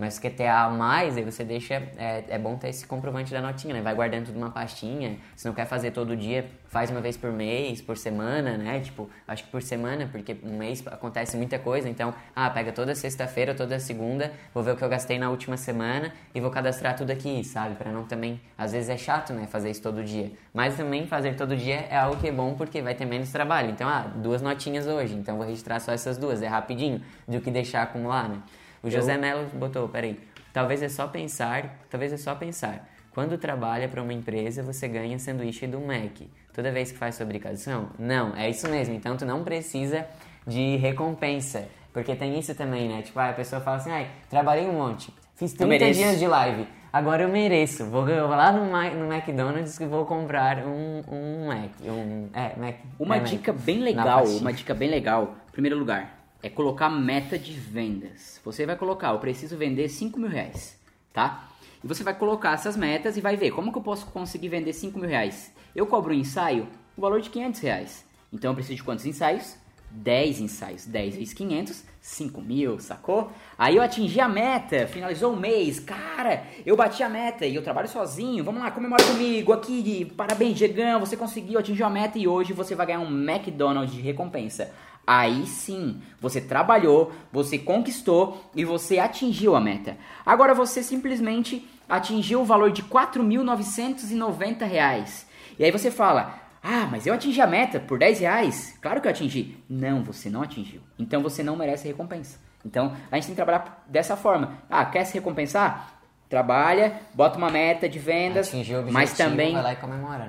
[0.00, 1.74] Mas se quer ter a mais, aí você deixa.
[1.98, 3.82] É, é bom ter esse comprovante da notinha, né?
[3.82, 5.18] Vai guardando tudo numa pastinha.
[5.36, 8.80] Se não quer fazer todo dia, faz uma vez por mês, por semana, né?
[8.80, 11.86] Tipo, acho que por semana, porque um mês acontece muita coisa.
[11.86, 15.58] Então, ah, pega toda sexta-feira, toda segunda, vou ver o que eu gastei na última
[15.58, 17.74] semana e vou cadastrar tudo aqui, sabe?
[17.74, 18.40] Para não também.
[18.56, 19.46] Às vezes é chato, né?
[19.48, 20.32] Fazer isso todo dia.
[20.54, 23.68] Mas também fazer todo dia é algo que é bom porque vai ter menos trabalho.
[23.68, 26.40] Então, ah, duas notinhas hoje, então vou registrar só essas duas.
[26.40, 28.38] É rapidinho do que deixar acumular, né?
[28.82, 29.20] O José eu...
[29.20, 30.18] Melo botou, peraí,
[30.52, 32.88] talvez é só pensar, talvez é só pensar.
[33.12, 36.20] Quando trabalha para uma empresa, você ganha sanduíche do Mac.
[36.52, 37.90] Toda vez que faz sua aplicação?
[37.98, 38.94] Não, é isso mesmo.
[38.94, 40.06] Então tu não precisa
[40.46, 41.68] de recompensa.
[41.92, 43.02] Porque tem isso também, né?
[43.02, 47.24] Tipo, a pessoa fala assim, ai, trabalhei um monte, fiz 30 dias de live, agora
[47.24, 47.84] eu mereço.
[47.86, 51.70] Vou, vou lá no, no McDonald's e vou comprar um, um Mac.
[51.84, 52.76] Um, é, Mac.
[52.98, 53.62] Uma é dica Mac.
[53.62, 55.34] bem legal, uma dica bem legal.
[55.50, 58.40] Primeiro lugar, é colocar meta de vendas.
[58.44, 60.78] Você vai colocar, eu preciso vender 5 mil reais,
[61.12, 61.48] tá?
[61.82, 64.72] E você vai colocar essas metas e vai ver como que eu posso conseguir vender
[64.72, 65.52] 5 mil reais.
[65.74, 68.04] Eu cobro um ensaio o valor de 500 reais.
[68.32, 69.56] Então eu preciso de quantos ensaios?
[69.90, 70.86] 10 ensaios.
[70.86, 73.32] 10 vezes 500, 5 mil, sacou?
[73.58, 75.80] Aí eu atingi a meta, finalizou o mês.
[75.80, 78.44] Cara, eu bati a meta e eu trabalho sozinho.
[78.44, 80.04] Vamos lá, comemora comigo aqui.
[80.16, 84.00] Parabéns, Diegão, você conseguiu, atingir a meta e hoje você vai ganhar um McDonald's de
[84.00, 84.72] recompensa.
[85.12, 89.96] Aí sim, você trabalhou, você conquistou e você atingiu a meta.
[90.24, 95.24] Agora você simplesmente atingiu o valor de R$ 4.990.
[95.58, 98.78] E aí você fala, ah, mas eu atingi a meta por 10 reais?
[98.80, 99.56] Claro que eu atingi.
[99.68, 100.80] Não, você não atingiu.
[100.96, 102.38] Então você não merece recompensa.
[102.64, 104.58] Então a gente tem que trabalhar dessa forma.
[104.70, 105.92] Ah, quer se recompensar?
[106.28, 109.76] Trabalha, bota uma meta de vendas, objetivo, mas também né?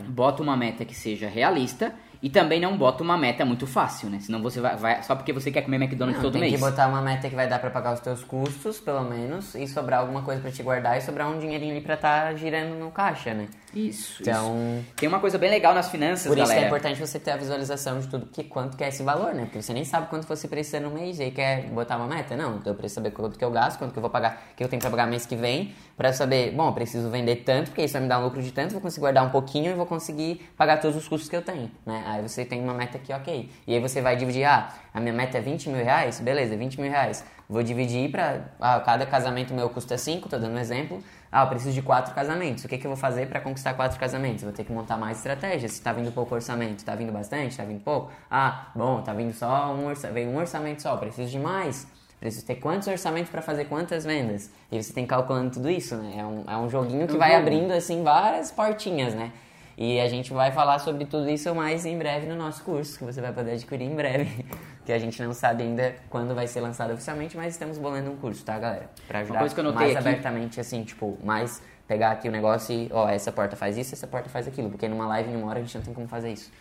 [0.07, 4.19] bota uma meta que seja realista e também não bota uma meta muito fácil, né?
[4.19, 6.53] Senão você vai, vai só porque você quer comer McDonald's não, todo tem mês.
[6.53, 9.55] Tem que botar uma meta que vai dar para pagar os teus custos, pelo menos,
[9.55, 12.35] e sobrar alguma coisa para te guardar e sobrar um dinheirinho ali para estar tá
[12.35, 13.47] girando no caixa, né?
[13.73, 14.21] Isso.
[14.21, 14.93] Então, isso.
[14.97, 17.99] tem uma coisa bem legal nas finanças, Por isso é importante você ter a visualização
[17.99, 19.43] de tudo que quanto que é esse valor, né?
[19.45, 22.35] Porque você nem sabe quanto você precisa no mês e aí quer botar uma meta,
[22.35, 22.57] não.
[22.57, 24.67] Então eu preciso saber quanto que eu gasto, quanto que eu vou pagar, que eu
[24.67, 27.93] tenho para pagar mês que vem, para saber, bom, eu preciso vender tanto, porque isso
[27.93, 30.41] vai me dar um lucro de tanto, vou conseguir guardar um pouquinho e vou conseguir
[30.57, 32.03] pagar todos os custos que eu tenho, né?
[32.11, 33.49] Aí você tem uma meta aqui, ok.
[33.65, 36.79] E aí você vai dividir, ah, a minha meta é 20 mil reais, beleza, 20
[36.79, 37.23] mil reais.
[37.49, 41.03] Vou dividir para, ah, cada casamento meu custa 5, tô dando um exemplo.
[41.31, 42.63] Ah, eu preciso de quatro casamentos.
[42.63, 44.43] O que, que eu vou fazer para conquistar quatro casamentos?
[44.43, 45.73] Vou ter que montar mais estratégias.
[45.73, 48.11] Se tá vindo pouco orçamento, tá vindo bastante, tá vindo pouco?
[48.29, 51.87] Ah, bom, tá vindo só um orçamento, veio um orçamento só, preciso de mais.
[52.21, 54.51] Preciso ter quantos orçamentos para fazer quantas vendas?
[54.71, 56.13] E você tem calculando tudo isso, né?
[56.17, 59.31] É um, é um joguinho que vai abrindo, assim, várias portinhas, né?
[59.77, 63.03] E a gente vai falar sobre tudo isso mais em breve no nosso curso, que
[63.03, 64.45] você vai poder adquirir em breve.
[64.85, 68.17] que a gente não sabe ainda quando vai ser lançado oficialmente, mas estamos bolando um
[68.17, 68.89] curso, tá, galera?
[69.07, 69.97] Pra ajudar mais aqui...
[69.97, 74.07] abertamente, assim, tipo, mais pegar aqui o negócio e, ó, essa porta faz isso, essa
[74.07, 74.69] porta faz aquilo.
[74.69, 76.51] Porque numa live, numa hora, a gente não tem como fazer isso.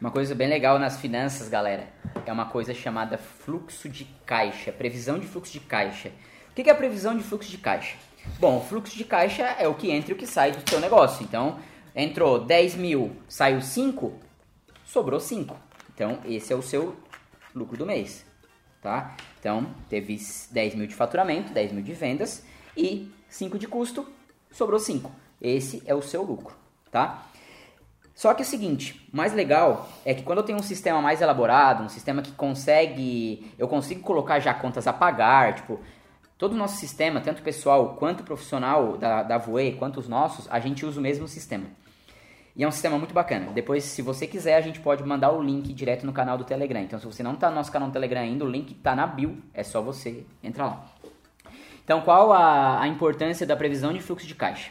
[0.00, 1.84] Uma coisa bem legal nas finanças, galera,
[2.26, 6.10] é uma coisa chamada fluxo de caixa, previsão de fluxo de caixa.
[6.50, 7.96] O que é a previsão de fluxo de caixa?
[8.38, 10.80] Bom, o fluxo de caixa é o que entra e o que sai do seu
[10.80, 11.24] negócio.
[11.24, 11.58] Então,
[11.94, 14.12] entrou 10 mil, saiu 5,
[14.84, 15.56] sobrou 5.
[15.94, 16.96] Então, esse é o seu
[17.54, 18.26] lucro do mês,
[18.82, 19.16] tá?
[19.38, 20.18] Então, teve
[20.50, 22.44] 10 mil de faturamento, 10 mil de vendas
[22.76, 24.06] e 5 de custo,
[24.50, 25.10] sobrou 5.
[25.40, 26.56] Esse é o seu lucro,
[26.90, 27.26] tá?
[28.14, 31.20] Só que é o seguinte, mais legal é que quando eu tenho um sistema mais
[31.20, 35.80] elaborado, um sistema que consegue, eu consigo colocar já contas a pagar, tipo,
[36.38, 40.60] todo o nosso sistema, tanto pessoal quanto profissional da, da Voe, quanto os nossos, a
[40.60, 41.66] gente usa o mesmo sistema.
[42.56, 43.50] E é um sistema muito bacana.
[43.52, 46.80] Depois, se você quiser, a gente pode mandar o link direto no canal do Telegram.
[46.80, 49.06] Então, se você não está no nosso canal do Telegram ainda, o link está na
[49.06, 50.86] bio, é só você entrar lá.
[51.82, 54.70] Então, qual a, a importância da previsão de fluxo de caixa?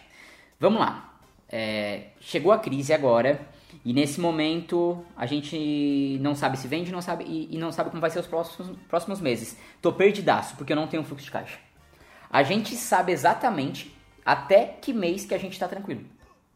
[0.60, 1.14] Vamos lá.
[1.50, 3.40] É, chegou a crise agora
[3.86, 7.90] e nesse momento a gente não sabe se vende não sabe, e, e, não sabe
[7.92, 9.58] como vai ser os próximos, próximos meses.
[9.82, 11.60] Tô perdidaço porque eu não tenho fluxo de caixa.
[12.30, 16.04] A gente sabe exatamente até que mês que a gente está tranquilo,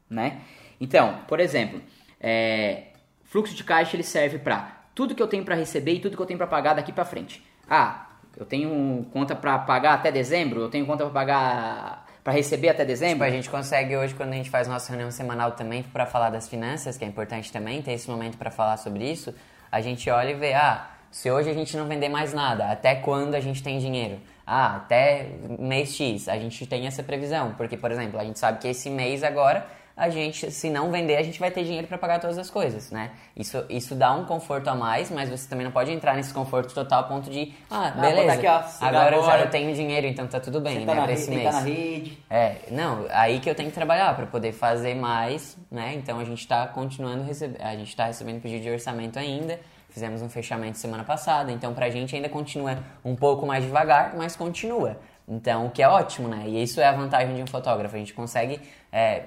[0.09, 0.41] né?
[0.79, 1.81] Então, por exemplo,
[2.19, 2.87] é,
[3.23, 6.21] fluxo de caixa ele serve para tudo que eu tenho para receber e tudo que
[6.21, 7.45] eu tenho para pagar daqui para frente.
[7.69, 12.67] Ah, eu tenho conta para pagar até dezembro, eu tenho conta para pagar para receber
[12.67, 13.19] até dezembro?
[13.19, 16.29] Tipo, a gente consegue hoje, quando a gente faz nossa reunião semanal também para falar
[16.29, 19.33] das finanças, que é importante também, ter esse momento para falar sobre isso,
[19.71, 22.95] a gente olha e vê, ah, se hoje a gente não vender mais nada, até
[22.95, 24.19] quando a gente tem dinheiro?
[24.45, 28.59] Ah, até mês X, a gente tem essa previsão, porque, por exemplo, a gente sabe
[28.59, 29.65] que esse mês agora
[29.97, 32.91] a gente, se não vender, a gente vai ter dinheiro para pagar todas as coisas,
[32.91, 33.09] né?
[33.35, 36.71] Isso, isso dá um conforto a mais, mas você também não pode entrar nesse conforto
[36.71, 40.27] total a ponto de, ah, ah beleza, aqui, ó, agora, eu já tenho dinheiro, então
[40.27, 41.45] tá tudo bem, tá né, pra esse mês.
[41.45, 42.15] Tá na rede.
[42.29, 45.95] É, não, aí que eu tenho que trabalhar para poder fazer mais, né?
[45.95, 50.21] Então a gente tá continuando receber, a gente tá recebendo pedido de orçamento ainda, fizemos
[50.21, 54.99] um fechamento semana passada, então pra gente ainda continua um pouco mais devagar, mas continua.
[55.27, 56.43] Então, o que é ótimo, né?
[56.47, 57.95] E isso é a vantagem de um fotógrafo.
[57.95, 59.23] A gente consegue é,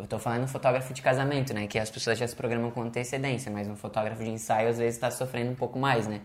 [0.00, 1.66] eu tô falando fotógrafo de casamento, né?
[1.66, 4.94] Que as pessoas já se programam com antecedência, mas um fotógrafo de ensaio às vezes
[4.94, 6.20] está sofrendo um pouco mais, né?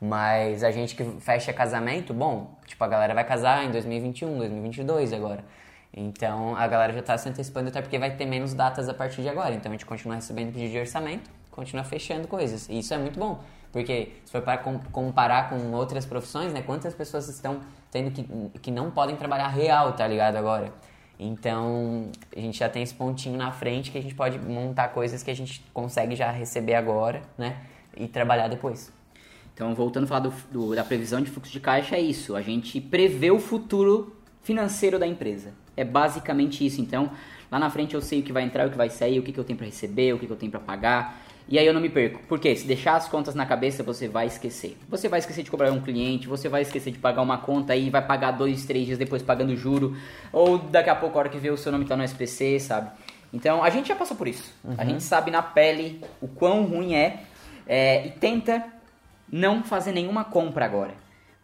[0.00, 5.12] Mas a gente que fecha casamento, bom, tipo, a galera vai casar em 2021, 2022
[5.12, 5.44] agora.
[5.92, 9.22] Então a galera já está se antecipando até porque vai ter menos datas a partir
[9.22, 9.54] de agora.
[9.54, 12.68] Então a gente continua recebendo pedido de orçamento, continua fechando coisas.
[12.68, 16.62] E isso é muito bom, porque se for para comparar com outras profissões, né?
[16.62, 17.60] Quantas pessoas estão
[17.90, 20.72] tendo que, que não podem trabalhar real, tá ligado agora?
[21.18, 25.22] Então, a gente já tem esse pontinho na frente que a gente pode montar coisas
[25.22, 27.56] que a gente consegue já receber agora, né?
[27.96, 28.92] E trabalhar depois.
[29.52, 32.36] Então, voltando a falar do, do, da previsão de fluxo de caixa, é isso.
[32.36, 35.52] A gente prevê o futuro financeiro da empresa.
[35.76, 36.80] É basicamente isso.
[36.80, 37.10] Então,
[37.50, 39.32] lá na frente eu sei o que vai entrar, o que vai sair, o que,
[39.32, 41.20] que eu tenho para receber, o que, que eu tenho para pagar.
[41.48, 42.20] E aí eu não me perco.
[42.28, 42.54] Por quê?
[42.54, 44.76] Se deixar as contas na cabeça, você vai esquecer.
[44.86, 47.88] Você vai esquecer de cobrar um cliente, você vai esquecer de pagar uma conta e
[47.88, 49.96] vai pagar dois, três dias depois pagando juro.
[50.30, 52.90] Ou daqui a pouco, a hora que vê o seu nome tá no SPC, sabe?
[53.32, 54.54] Então a gente já passou por isso.
[54.62, 54.74] Uhum.
[54.76, 57.22] A gente sabe na pele o quão ruim é,
[57.66, 58.64] é e tenta
[59.32, 60.92] não fazer nenhuma compra agora.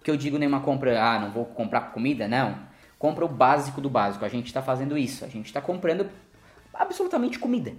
[0.02, 2.58] Que eu digo nenhuma compra, ah, não vou comprar comida, não.
[2.98, 4.22] Compra o básico do básico.
[4.22, 5.24] A gente está fazendo isso.
[5.24, 6.06] A gente está comprando
[6.74, 7.72] absolutamente comida.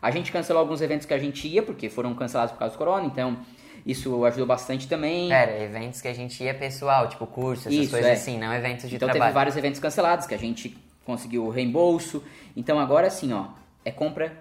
[0.00, 2.78] A gente cancelou alguns eventos que a gente ia, porque foram cancelados por causa do
[2.78, 3.38] corona, então
[3.84, 5.32] isso ajudou bastante também.
[5.32, 8.12] Era, eventos que a gente ia pessoal, tipo curso, essas isso, coisas é.
[8.14, 9.16] assim, não eventos de então, trabalho.
[9.16, 12.22] Então teve vários eventos cancelados que a gente conseguiu reembolso.
[12.56, 13.46] Então agora sim, ó,
[13.84, 14.32] é compra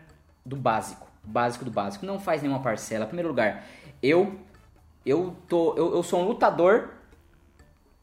[0.44, 2.06] do básico, básico do básico.
[2.06, 3.06] Não faz nenhuma parcela.
[3.06, 3.64] Em primeiro lugar,
[4.02, 4.36] eu
[5.06, 6.90] eu tô eu, eu sou um lutador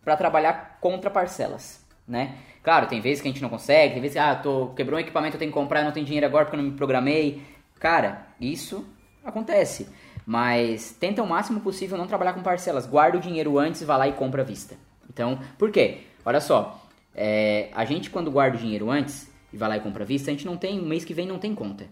[0.05, 2.37] para trabalhar contra parcelas, né?
[2.63, 5.01] Claro, tem vezes que a gente não consegue, tem vezes que, ah, tô, quebrou um
[5.01, 7.43] equipamento, eu tenho que comprar, não tenho dinheiro agora porque eu não me programei.
[7.81, 8.87] Cara, isso
[9.25, 9.89] acontece.
[10.25, 12.87] Mas tenta o máximo possível não trabalhar com parcelas.
[12.87, 14.77] Guarda o dinheiro antes, vá lá e compra à vista.
[15.11, 16.03] Então, por quê?
[16.25, 16.81] Olha só,
[17.15, 20.31] é, a gente quando guarda o dinheiro antes e vai lá e compra à vista,
[20.31, 21.87] a gente não tem, mês que vem não tem conta.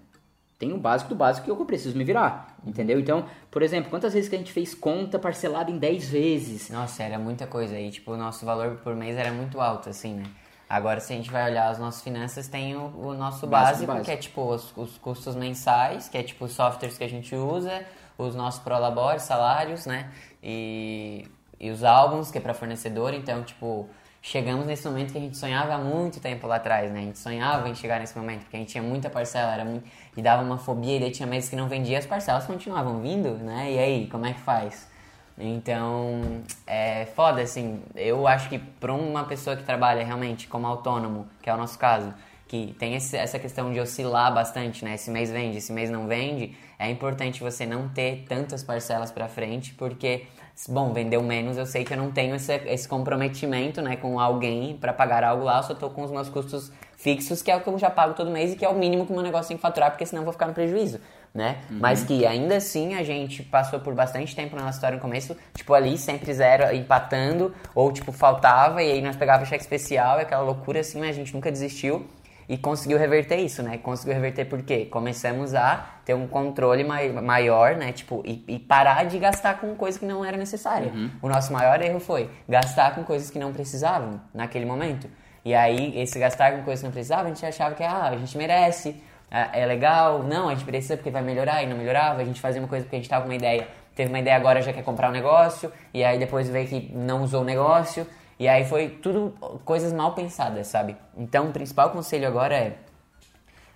[0.58, 3.00] tem o básico do básico que eu preciso me virar, entendeu?
[3.00, 6.70] Então, por exemplo, quantas vezes que a gente fez conta parcelada em 10 vezes?
[6.70, 7.78] Nossa, era muita coisa.
[7.78, 10.24] E, tipo, o nosso valor por mês era muito alto, assim, né?
[10.70, 14.04] Agora, se a gente vai olhar as nossas finanças, tem o, o nosso básico, básico,
[14.04, 17.34] que é, tipo, os, os, custos mensais, que é, tipo, os softwares que a gente
[17.34, 17.84] usa,
[18.16, 20.12] os nossos prolabores, salários, né?
[20.40, 21.26] E,
[21.58, 23.14] e os álbuns, que é para fornecedor.
[23.14, 23.88] Então, tipo,
[24.22, 27.00] chegamos nesse momento que a gente sonhava há muito tempo lá atrás, né?
[27.00, 29.90] A gente sonhava em chegar nesse momento, porque a gente tinha muita parcela, era muito...
[30.16, 33.30] e dava uma fobia, e daí tinha meses que não vendia, as parcelas continuavam vindo,
[33.38, 33.72] né?
[33.72, 34.88] E aí, como é que faz?
[35.40, 41.26] Então, é foda, assim, eu acho que para uma pessoa que trabalha realmente como autônomo,
[41.42, 42.12] que é o nosso caso,
[42.46, 44.94] que tem esse, essa questão de oscilar bastante, né?
[44.94, 49.28] Esse mês vende, esse mês não vende, é importante você não ter tantas parcelas para
[49.28, 50.26] frente, porque
[50.68, 54.76] bom, vendeu menos, eu sei que eu não tenho esse, esse comprometimento, né, com alguém
[54.76, 57.60] para pagar algo lá, eu só tô com os meus custos fixos, que é o
[57.60, 59.48] que eu já pago todo mês e que é o mínimo que o meu negócio
[59.48, 61.00] tem que faturar, porque senão eu vou ficar no prejuízo,
[61.34, 61.58] né?
[61.70, 61.78] Uhum.
[61.80, 65.36] Mas que ainda assim a gente passou por bastante tempo na nossa história no começo,
[65.54, 70.22] tipo ali sempre zero, empatando, ou tipo faltava, e aí nós pegava cheque especial, e
[70.22, 72.06] aquela loucura assim, mas a gente nunca desistiu
[72.50, 73.78] e conseguiu reverter isso, né?
[73.78, 74.84] Conseguiu reverter por quê?
[74.84, 77.92] Começamos a ter um controle mai maior, né?
[77.92, 80.90] Tipo, e, e, parar de gastar com coisa que não era necessária.
[80.92, 81.10] Uhum.
[81.22, 85.08] O nosso maior erro foi gastar com coisas que não precisavam naquele momento.
[85.44, 88.16] E aí, esse gastar com coisas que não precisavam, a gente achava que ah, a
[88.16, 89.00] gente merece,
[89.30, 92.40] é, é legal, não, a gente precisa porque vai melhorar e não melhorava, a gente
[92.40, 94.72] fazia uma coisa porque a gente tava com uma ideia, teve uma ideia agora já
[94.72, 98.06] quer comprar um negócio, e aí depois vê que não usou o negócio,
[98.38, 100.96] e aí foi tudo coisas mal pensadas, sabe?
[101.16, 102.78] Então, o principal conselho agora é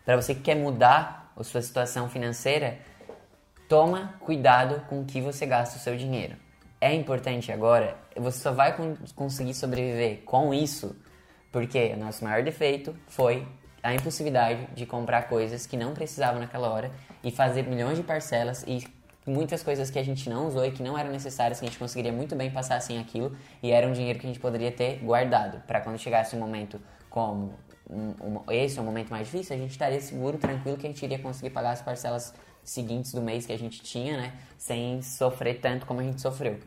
[0.04, 2.78] para você que quer mudar a sua situação financeira,
[3.68, 6.36] toma cuidado com o que você gasta o seu dinheiro.
[6.80, 8.74] É importante agora, você só vai
[9.14, 10.96] conseguir sobreviver com isso,
[11.50, 13.46] porque o nosso maior defeito foi
[13.84, 16.90] a impossibilidade de comprar coisas que não precisavam naquela hora
[17.22, 18.84] e fazer milhões de parcelas e
[19.26, 21.78] muitas coisas que a gente não usou e que não eram necessárias, que a gente
[21.78, 24.98] conseguiria muito bem passar sem aquilo, e era um dinheiro que a gente poderia ter
[25.00, 26.80] guardado, para quando chegasse um momento
[27.10, 27.54] como
[27.88, 31.02] um, um, esse, um momento mais difícil, a gente estaria seguro, tranquilo, que a gente
[31.04, 35.60] iria conseguir pagar as parcelas seguintes do mês que a gente tinha, né, sem sofrer
[35.60, 36.58] tanto como a gente sofreu.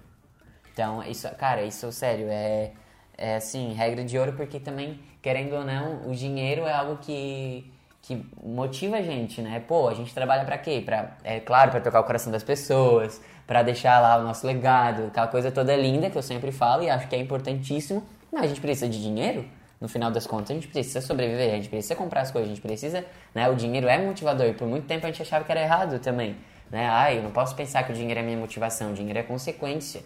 [0.72, 2.72] Então, isso, cara, isso, sério, é,
[3.18, 7.72] é assim, regra de ouro, porque também, querendo ou não, o dinheiro é algo que
[8.08, 9.62] que motiva a gente, né?
[9.68, 10.82] Pô, a gente trabalha para quê?
[10.84, 15.08] Para, é claro, para tocar o coração das pessoas, para deixar lá o nosso legado,
[15.08, 18.02] aquela coisa toda linda que eu sempre falo e acho que é importantíssimo.
[18.32, 19.46] Mas a gente precisa de dinheiro.
[19.80, 22.56] No final das contas, a gente precisa sobreviver, a gente precisa comprar as coisas, a
[22.56, 23.06] gente precisa,
[23.36, 23.50] né?
[23.50, 24.54] O dinheiro é motivador.
[24.54, 26.38] Por muito tempo a gente achava que era errado também,
[26.72, 26.88] né?
[26.88, 30.02] Ai, eu não posso pensar que o dinheiro é minha motivação, o dinheiro é consequência.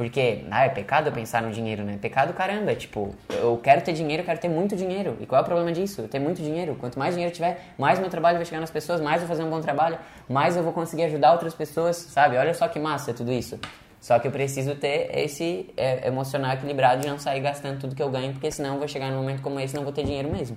[0.00, 1.98] Porque, ah, é pecado pensar no dinheiro, né?
[2.00, 5.14] Pecado caramba, tipo, eu quero ter dinheiro, eu quero ter muito dinheiro.
[5.20, 6.00] E qual é o problema disso?
[6.00, 6.74] Eu ter muito dinheiro.
[6.76, 9.46] Quanto mais dinheiro tiver, mais meu trabalho vai chegar nas pessoas, mais eu vou fazer
[9.46, 12.38] um bom trabalho, mais eu vou conseguir ajudar outras pessoas, sabe?
[12.38, 13.60] Olha só que massa tudo isso.
[14.00, 18.02] Só que eu preciso ter esse é, emocional equilibrado de não sair gastando tudo que
[18.02, 20.04] eu ganho, porque senão eu vou chegar num momento como esse e não vou ter
[20.04, 20.56] dinheiro mesmo.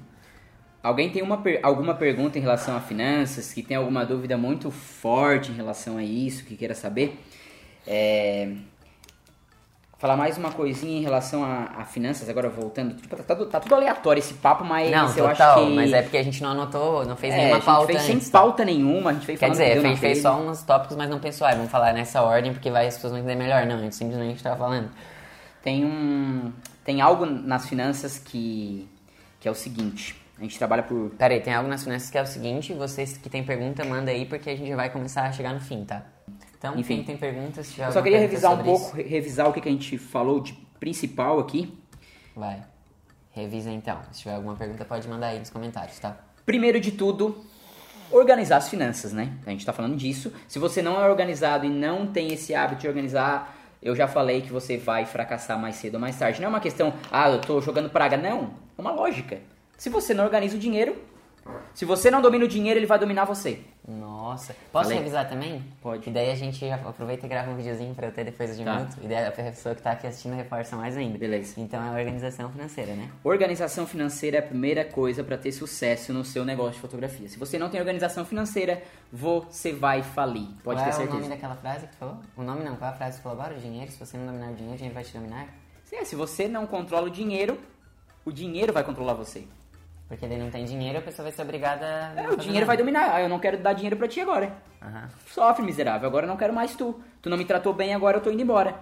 [0.81, 5.51] Alguém tem uma alguma pergunta em relação a finanças, que tem alguma dúvida muito forte
[5.51, 7.19] em relação a isso, que queira saber?
[7.85, 8.49] É,
[10.03, 12.93] falar mais uma coisinha em relação a, a finanças, agora voltando.
[12.93, 15.75] Tipo, tá, tá, tá, tudo aleatório esse papo, mas não, eu total, acho que.
[15.75, 17.93] Mas é porque a gente não anotou, não fez é, nenhuma pauta.
[17.93, 20.35] A gente fez sem pauta nenhuma, a gente fez Quer dizer, a gente fez só
[20.35, 23.21] uns tópicos, mas não pensou, ah, vamos falar nessa ordem porque vai as pessoas vão
[23.21, 23.65] entender melhor.
[23.65, 24.91] Não, a gente simplesmente tava falando.
[25.63, 26.51] Tem um.
[26.83, 28.85] Tem algo nas finanças que.
[29.39, 30.21] que é o seguinte.
[30.37, 31.11] A gente trabalha por.
[31.11, 34.25] Peraí, tem algo nas finanças que é o seguinte, vocês que tem pergunta, manda aí,
[34.25, 36.01] porque a gente vai começar a chegar no fim, tá?
[36.63, 37.67] Então, enfim, tem perguntas.
[37.67, 39.09] Se eu só queria revisar um pouco, isso.
[39.09, 41.77] revisar o que a gente falou de principal aqui.
[42.33, 42.63] Vai.
[43.31, 43.99] Revisa então.
[44.13, 46.15] Se tiver alguma pergunta, pode mandar aí nos comentários, tá?
[46.45, 47.43] Primeiro de tudo,
[48.09, 49.33] organizar as finanças, né?
[49.45, 50.31] A gente está falando disso.
[50.47, 54.41] Se você não é organizado e não tem esse hábito de organizar, eu já falei
[54.41, 56.39] que você vai fracassar mais cedo ou mais tarde.
[56.39, 58.15] Não é uma questão, ah, eu estou jogando praga.
[58.15, 58.53] Não.
[58.77, 59.41] É uma lógica.
[59.77, 60.95] Se você não organiza o dinheiro,
[61.73, 63.61] se você não domina o dinheiro, ele vai dominar você.
[63.87, 64.55] Nossa.
[64.71, 64.99] Posso Falei.
[64.99, 65.63] revisar também?
[65.81, 66.09] Pode.
[66.09, 68.75] E daí a gente aproveita e grava um videozinho pra eu ter depois de tá.
[68.75, 68.97] minuto.
[69.01, 71.17] E daí a pessoa que tá aqui assistindo reforça mais ainda.
[71.17, 71.59] Beleza.
[71.59, 73.09] Então é organização financeira, né?
[73.23, 77.27] Organização financeira é a primeira coisa para ter sucesso no seu negócio de fotografia.
[77.27, 78.81] Se você não tem organização financeira,
[79.11, 80.47] você vai falir.
[80.63, 81.07] Pode qual ter é certeza.
[81.07, 82.17] Qual é o nome daquela frase que tu falou?
[82.37, 83.57] O nome não, qual é a frase que tu falou agora?
[83.57, 83.91] O dinheiro.
[83.91, 85.47] Se você não dominar o dinheiro, o dinheiro vai te dominar?
[85.83, 87.59] Sim, se você não controla o dinheiro,
[88.23, 89.45] o dinheiro vai controlar você.
[90.13, 91.85] Porque ele não tem dinheiro, a pessoa vai ser obrigada
[92.15, 92.21] a.
[92.21, 92.65] É, o dinheiro nada.
[92.67, 93.15] vai dominar.
[93.15, 94.53] Ah, eu não quero dar dinheiro pra ti agora.
[94.79, 95.07] Uhum.
[95.27, 96.07] Sofre, miserável.
[96.07, 97.01] Agora eu não quero mais tu.
[97.19, 98.75] Tu não me tratou bem, agora eu tô indo embora.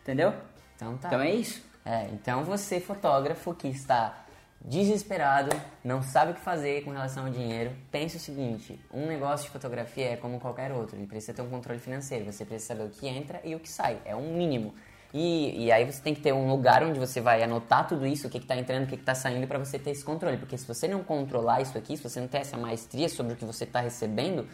[0.00, 0.32] Entendeu?
[0.74, 1.08] Então tá.
[1.08, 1.62] Então é isso.
[1.84, 4.24] É, então você, fotógrafo que está
[4.64, 9.44] desesperado, não sabe o que fazer com relação ao dinheiro, pense o seguinte: um negócio
[9.44, 12.88] de fotografia é como qualquer outro, ele precisa ter um controle financeiro, você precisa saber
[12.88, 14.74] o que entra e o que sai, é um mínimo.
[15.12, 18.26] E, e aí você tem que ter um lugar onde você vai anotar tudo isso,
[18.26, 20.36] o que está entrando, o que está saindo, para você ter esse controle.
[20.36, 23.36] Porque se você não controlar isso aqui, se você não ter essa maestria sobre o
[23.36, 24.46] que você está recebendo,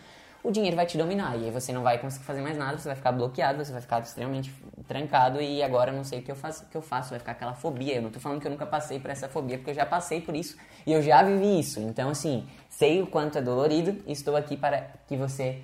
[0.44, 1.36] o dinheiro vai te dominar.
[1.36, 3.80] E aí você não vai conseguir fazer mais nada, você vai ficar bloqueado, você vai
[3.80, 4.54] ficar extremamente
[4.86, 7.18] trancado e agora eu não sei o que eu faço, o que eu faço, vai
[7.18, 7.96] ficar aquela fobia.
[7.96, 10.20] Eu não estou falando que eu nunca passei por essa fobia, porque eu já passei
[10.20, 11.80] por isso e eu já vivi isso.
[11.80, 15.62] Então, assim, sei o quanto é dolorido e estou aqui para que você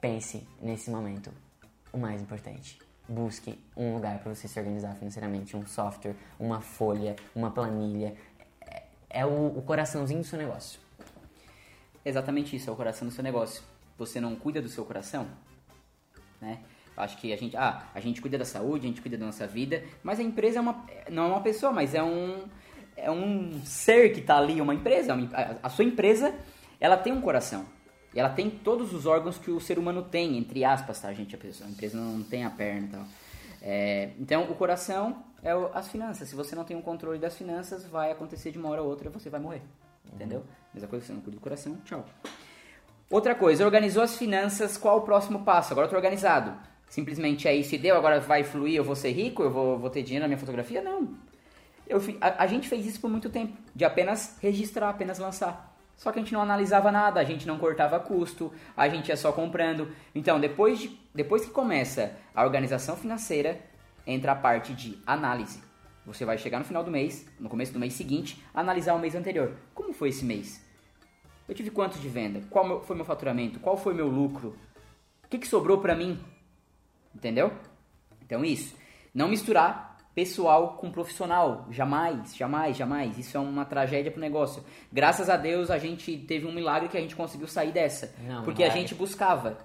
[0.00, 1.32] pense nesse momento
[1.92, 7.16] o mais importante busque um lugar para você se organizar financeiramente, um software, uma folha,
[7.34, 8.14] uma planilha.
[8.60, 10.80] É, é o, o, coraçãozinho do seu negócio.
[12.04, 13.62] Exatamente isso, é o coração do seu negócio.
[13.98, 15.26] Você não cuida do seu coração,
[16.40, 16.60] né?
[16.96, 19.46] Acho que a gente, ah, a gente cuida da saúde, a gente cuida da nossa
[19.46, 22.46] vida, mas a empresa é uma, não é uma pessoa, mas é um,
[22.96, 25.14] é um ser que está ali, uma empresa.
[25.14, 26.34] A, a sua empresa,
[26.80, 27.66] ela tem um coração.
[28.16, 31.34] E ela tem todos os órgãos que o ser humano tem, entre aspas, tá, gente?
[31.34, 33.04] A, pessoa, a empresa não tem a perna e tal.
[33.60, 36.26] É, então, o coração é o, as finanças.
[36.26, 39.10] Se você não tem um controle das finanças, vai acontecer de uma hora a outra
[39.10, 39.60] e você vai morrer.
[40.10, 40.42] Entendeu?
[40.72, 42.06] Mesma coisa, você não cuida do coração, tchau.
[43.10, 45.74] Outra coisa, organizou as finanças, qual o próximo passo?
[45.74, 46.58] Agora eu tô organizado.
[46.88, 49.90] Simplesmente é isso e deu, agora vai fluir, eu vou ser rico, eu vou, vou
[49.90, 50.80] ter dinheiro na minha fotografia?
[50.80, 51.10] Não.
[51.86, 55.75] Eu, a, a gente fez isso por muito tempo, de apenas registrar, apenas lançar.
[55.96, 59.16] Só que a gente não analisava nada, a gente não cortava custo, a gente ia
[59.16, 59.90] só comprando.
[60.14, 63.58] Então, depois, de, depois que começa a organização financeira,
[64.06, 65.60] entra a parte de análise.
[66.04, 69.14] Você vai chegar no final do mês, no começo do mês seguinte, analisar o mês
[69.14, 69.56] anterior.
[69.74, 70.64] Como foi esse mês?
[71.48, 72.42] Eu tive quanto de venda?
[72.50, 73.58] Qual foi meu faturamento?
[73.58, 74.56] Qual foi meu lucro?
[75.24, 76.20] O que, que sobrou para mim?
[77.14, 77.52] Entendeu?
[78.22, 78.76] Então, isso.
[79.14, 79.85] Não misturar
[80.16, 81.66] pessoal com profissional.
[81.70, 83.18] Jamais, jamais, jamais.
[83.18, 84.64] Isso é uma tragédia pro negócio.
[84.90, 88.14] Graças a Deus a gente teve um milagre que a gente conseguiu sair dessa.
[88.26, 88.78] Não, porque milagre.
[88.78, 89.58] a gente buscava.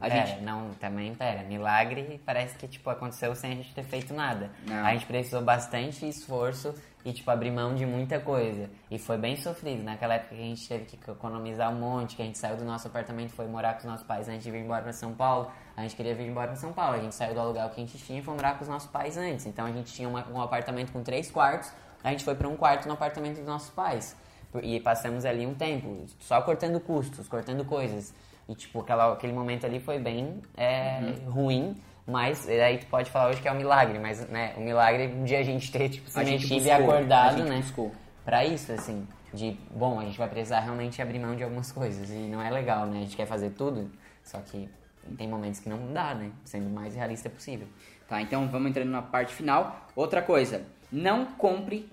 [0.00, 0.42] A pera, gente...
[0.42, 1.42] não, também, pera.
[1.42, 4.50] Milagre parece que, tipo, aconteceu sem a gente ter feito nada.
[4.64, 4.86] Não.
[4.86, 6.72] A gente precisou bastante esforço
[7.06, 8.68] e, tipo, abrir mão de muita coisa.
[8.90, 9.84] E foi bem sofrido.
[9.84, 12.64] Naquela época que a gente teve que economizar um monte, que a gente saiu do
[12.64, 15.48] nosso apartamento, foi morar com os nossos pais antes de vir embora pra São Paulo.
[15.76, 16.96] A gente queria vir embora para São Paulo.
[16.96, 18.90] A gente saiu do aluguel que a gente tinha e foi morar com os nossos
[18.90, 19.46] pais antes.
[19.46, 21.70] Então a gente tinha uma, um apartamento com três quartos.
[22.02, 24.16] A gente foi para um quarto no apartamento dos nossos pais.
[24.60, 28.12] E passamos ali um tempo, só cortando custos, cortando coisas.
[28.48, 31.30] E, tipo, aquela, aquele momento ali foi bem é, uhum.
[31.30, 31.76] ruim.
[32.06, 35.24] Mas aí tu pode falar hoje que é um milagre, mas né, o milagre um
[35.24, 37.56] dia a gente ter, tipo, se mexido e acordado, né?
[37.56, 37.92] Buscou.
[38.24, 42.10] Pra isso, assim, de, bom, a gente vai precisar realmente abrir mão de algumas coisas.
[42.10, 42.98] E não é legal, né?
[42.98, 43.90] A gente quer fazer tudo,
[44.22, 44.68] só que
[45.16, 46.30] tem momentos que não dá, né?
[46.44, 47.66] Sendo o mais realista possível.
[48.08, 49.88] Tá, então vamos entrando na parte final.
[49.96, 51.90] Outra coisa, não compre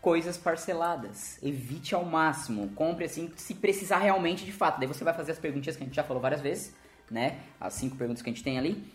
[0.00, 1.42] coisas parceladas.
[1.42, 2.68] Evite ao máximo.
[2.74, 4.78] Compre assim, se precisar realmente de fato.
[4.78, 6.74] Daí você vai fazer as perguntinhas que a gente já falou várias vezes,
[7.10, 7.38] né?
[7.58, 8.93] As cinco perguntas que a gente tem ali.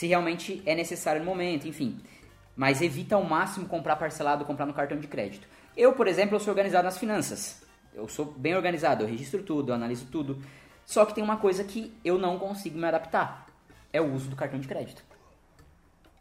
[0.00, 2.00] Se realmente é necessário no momento, enfim.
[2.56, 5.46] Mas evita ao máximo comprar parcelado, comprar no cartão de crédito.
[5.76, 7.62] Eu, por exemplo, eu sou organizado nas finanças.
[7.92, 10.42] Eu sou bem organizado, eu registro tudo, eu analiso tudo.
[10.86, 13.46] Só que tem uma coisa que eu não consigo me adaptar.
[13.92, 15.04] É o uso do cartão de crédito.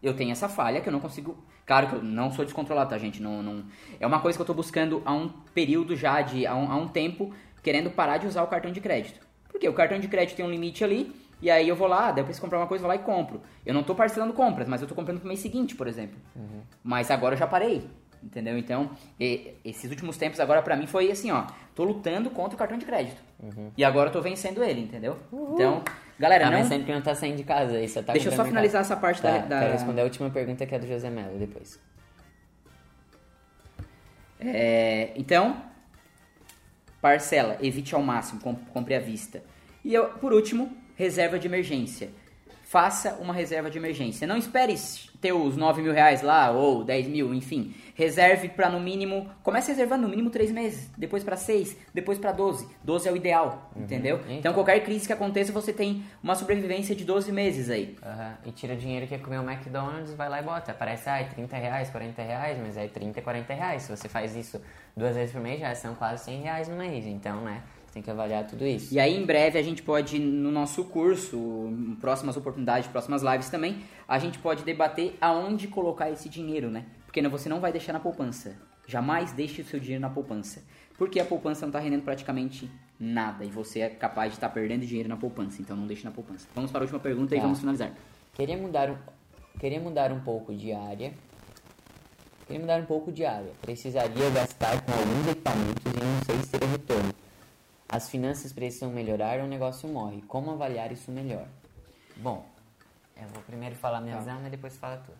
[0.03, 1.41] Eu tenho essa falha que eu não consigo.
[1.65, 3.21] Claro que eu não sou descontrolado, tá, gente?
[3.21, 3.63] Não, não...
[3.97, 6.75] É uma coisa que eu tô buscando há um período já, de, há, um, há
[6.75, 9.25] um tempo, querendo parar de usar o cartão de crédito.
[9.47, 12.35] Porque o cartão de crédito tem um limite ali, e aí eu vou lá, depois
[12.35, 13.41] de comprar uma coisa, vou lá e compro.
[13.65, 16.17] Eu não tô parcelando compras, mas eu tô comprando pro mês seguinte, por exemplo.
[16.35, 16.61] Uhum.
[16.83, 17.87] Mas agora eu já parei.
[18.21, 18.57] Entendeu?
[18.57, 22.57] Então, e, esses últimos tempos agora para mim foi assim, ó, tô lutando contra o
[22.59, 23.21] cartão de crédito.
[23.41, 23.71] Uhum.
[23.77, 25.17] E agora eu tô vencendo ele, entendeu?
[25.31, 25.81] Então,
[26.19, 26.61] galera, tá não...
[26.61, 28.97] vencendo que não tá saindo de casa, aí você tá Deixa eu só finalizar essa
[28.97, 29.59] parte tá, da, da...
[29.59, 31.79] Quero responder a última pergunta que é do José Melo depois.
[34.37, 35.61] É, então,
[37.01, 38.41] parcela, evite ao máximo,
[38.73, 39.41] compre à vista.
[39.83, 42.09] E eu, por último, reserva de emergência
[42.69, 44.27] faça uma reserva de emergência.
[44.27, 44.75] Não espere
[45.19, 47.73] ter os 9 mil reais lá, ou 10 mil, enfim.
[47.95, 49.27] Reserve para no mínimo.
[49.41, 52.67] Comece reservando no mínimo 3 meses, depois para 6, depois para 12.
[52.83, 53.81] 12 é o ideal, uhum.
[53.81, 54.17] entendeu?
[54.17, 57.97] Então, então, qualquer crise que aconteça, você tem uma sobrevivência de 12 meses aí.
[58.03, 58.33] Uhum.
[58.45, 60.71] E tira o dinheiro que é comer o McDonald's, vai lá e bota.
[60.71, 63.81] Parece, ah, 30 reais, 40 reais, mas é 30, 40 reais.
[63.81, 64.61] Se você faz isso
[64.95, 67.03] duas vezes por mês, já são quase 100 reais no mês.
[67.07, 67.63] Então, né?
[67.91, 68.93] Tem que avaliar tudo isso.
[68.93, 73.83] E aí, em breve, a gente pode, no nosso curso, próximas oportunidades, próximas lives também,
[74.07, 76.85] a gente pode debater aonde colocar esse dinheiro, né?
[77.05, 78.55] Porque você não vai deixar na poupança.
[78.87, 80.63] Jamais deixe o seu dinheiro na poupança.
[80.97, 82.69] Porque a poupança não está rendendo praticamente
[82.99, 83.43] nada.
[83.45, 85.61] E você é capaz de estar tá perdendo dinheiro na poupança.
[85.61, 86.47] Então não deixe na poupança.
[86.53, 87.35] Vamos para a última pergunta tá.
[87.35, 87.91] e vamos finalizar.
[88.33, 88.97] Queria mudar, um,
[89.59, 91.13] queria mudar um pouco de área.
[92.45, 93.51] Queria mudar um pouco de área.
[93.61, 97.13] Precisaria gastar com alguns equipamentos e não sei se teria retorno.
[97.91, 100.21] As finanças precisam melhorar ou o negócio morre.
[100.27, 101.47] Como avaliar isso melhor?
[102.17, 102.47] Bom,
[103.17, 105.11] eu vou primeiro falar minha visão, mas depois fala tu.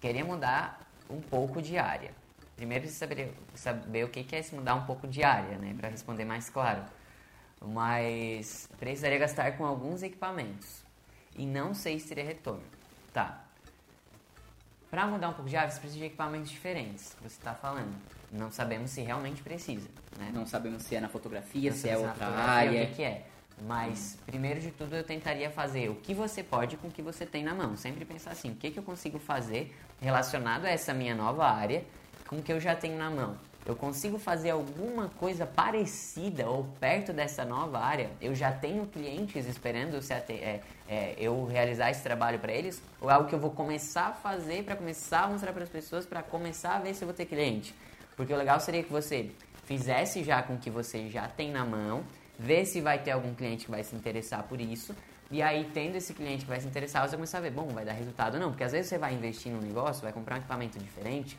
[0.00, 2.12] Queria mudar um pouco de área.
[2.54, 5.74] Primeiro precisa saber, saber o que é se mudar um pouco de área, né?
[5.76, 6.84] Para responder mais claro.
[7.60, 10.84] Mas precisaria gastar com alguns equipamentos.
[11.36, 12.62] E não sei se teria retorno.
[13.12, 13.42] Tá.
[14.88, 18.19] Para mudar um pouco de área, você precisa de equipamentos diferentes, que você está falando.
[18.32, 19.88] Não sabemos se realmente precisa.
[20.18, 20.30] Né?
[20.32, 22.84] Não sabemos se é na fotografia, Não se é outra área.
[22.84, 23.26] O que, que é.
[23.66, 27.26] Mas, primeiro de tudo, eu tentaria fazer o que você pode com o que você
[27.26, 27.76] tem na mão.
[27.76, 31.84] Sempre pensar assim, o que, que eu consigo fazer relacionado a essa minha nova área
[32.26, 33.36] com o que eu já tenho na mão.
[33.66, 38.10] Eu consigo fazer alguma coisa parecida ou perto dessa nova área?
[38.20, 42.82] Eu já tenho clientes esperando se é, é, eu realizar esse trabalho para eles?
[43.00, 45.68] Ou é algo que eu vou começar a fazer para começar a mostrar para as
[45.68, 47.74] pessoas, para começar a ver se eu vou ter cliente?
[48.16, 49.30] Porque o legal seria que você
[49.64, 52.04] fizesse já com o que você já tem na mão,
[52.38, 54.94] ver se vai ter algum cliente que vai se interessar por isso.
[55.30, 57.84] E aí, tendo esse cliente que vai se interessar, você começar a ver, bom, vai
[57.84, 58.50] dar resultado ou não.
[58.50, 61.38] Porque às vezes você vai investir num negócio, vai comprar um equipamento diferente,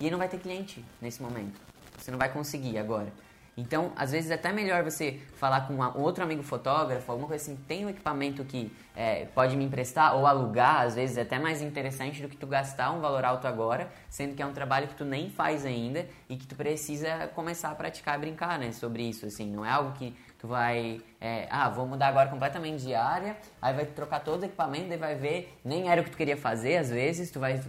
[0.00, 1.60] e não vai ter cliente nesse momento.
[1.96, 3.12] Você não vai conseguir agora.
[3.60, 7.42] Então, às vezes é até melhor você falar com uma- outro amigo fotógrafo, alguma coisa
[7.42, 11.38] assim, tem um equipamento que é, pode me emprestar ou alugar, às vezes é até
[11.40, 14.86] mais interessante do que tu gastar um valor alto agora, sendo que é um trabalho
[14.86, 18.70] que tu nem faz ainda e que tu precisa começar a praticar e brincar, né,
[18.70, 22.82] sobre isso, assim, não é algo que tu vai, é, ah, vou mudar agora completamente
[22.82, 26.10] de área, aí vai trocar todo o equipamento, daí vai ver, nem era o que
[26.10, 27.60] tu queria fazer às vezes, tu vai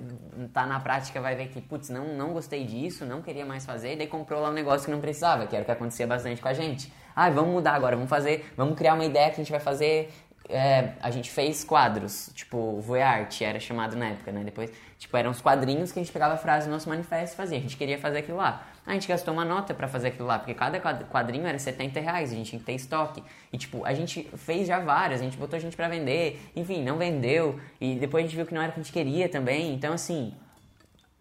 [0.45, 3.97] estar na prática, vai ver que, putz, não, não gostei disso, não queria mais fazer,
[3.97, 6.47] daí comprou lá um negócio que não precisava, que era o que acontecia bastante com
[6.47, 6.93] a gente.
[7.15, 10.11] Ah, vamos mudar agora, vamos fazer, vamos criar uma ideia que a gente vai fazer
[10.49, 14.43] é, a gente fez quadros, tipo, Voyart era chamado na época, né?
[14.43, 17.37] Depois, tipo, eram uns quadrinhos que a gente pegava a frase do nosso manifesto e
[17.37, 17.57] fazia.
[17.59, 18.67] A gente queria fazer aquilo lá.
[18.85, 21.99] A gente gastou uma nota pra fazer aquilo lá, porque cada quad- quadrinho era 70
[21.99, 23.23] reais, a gente tinha que ter estoque.
[23.53, 26.97] E, tipo, a gente fez já várias, a gente botou gente pra vender, enfim, não
[26.97, 27.59] vendeu.
[27.79, 29.73] E depois a gente viu que não era o que a gente queria também.
[29.73, 30.33] Então, assim,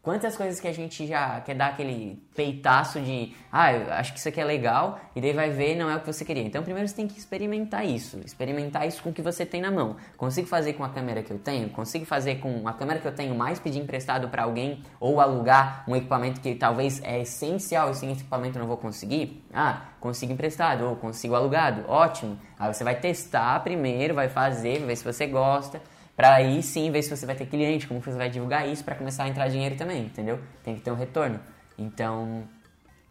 [0.09, 4.19] Quantas coisas que a gente já quer dar aquele peitaço de, ah, eu acho que
[4.19, 6.43] isso aqui é legal, e daí vai ver não é o que você queria.
[6.43, 9.71] Então, primeiro você tem que experimentar isso, experimentar isso com o que você tem na
[9.71, 9.97] mão.
[10.17, 11.69] Consigo fazer com a câmera que eu tenho?
[11.69, 15.85] Consigo fazer com a câmera que eu tenho, mais pedir emprestado para alguém ou alugar
[15.87, 19.45] um equipamento que talvez é essencial e sem esse equipamento eu não vou conseguir?
[19.53, 22.39] Ah, consigo emprestado ou consigo alugado, ótimo.
[22.59, 25.83] Aí você vai testar primeiro, vai fazer, ver se você gosta.
[26.19, 28.97] Pra aí sim ver se você vai ter cliente, como você vai divulgar isso pra
[28.97, 30.41] começar a entrar dinheiro também, entendeu?
[30.65, 31.39] Tem que ter um retorno.
[31.79, 32.43] Então,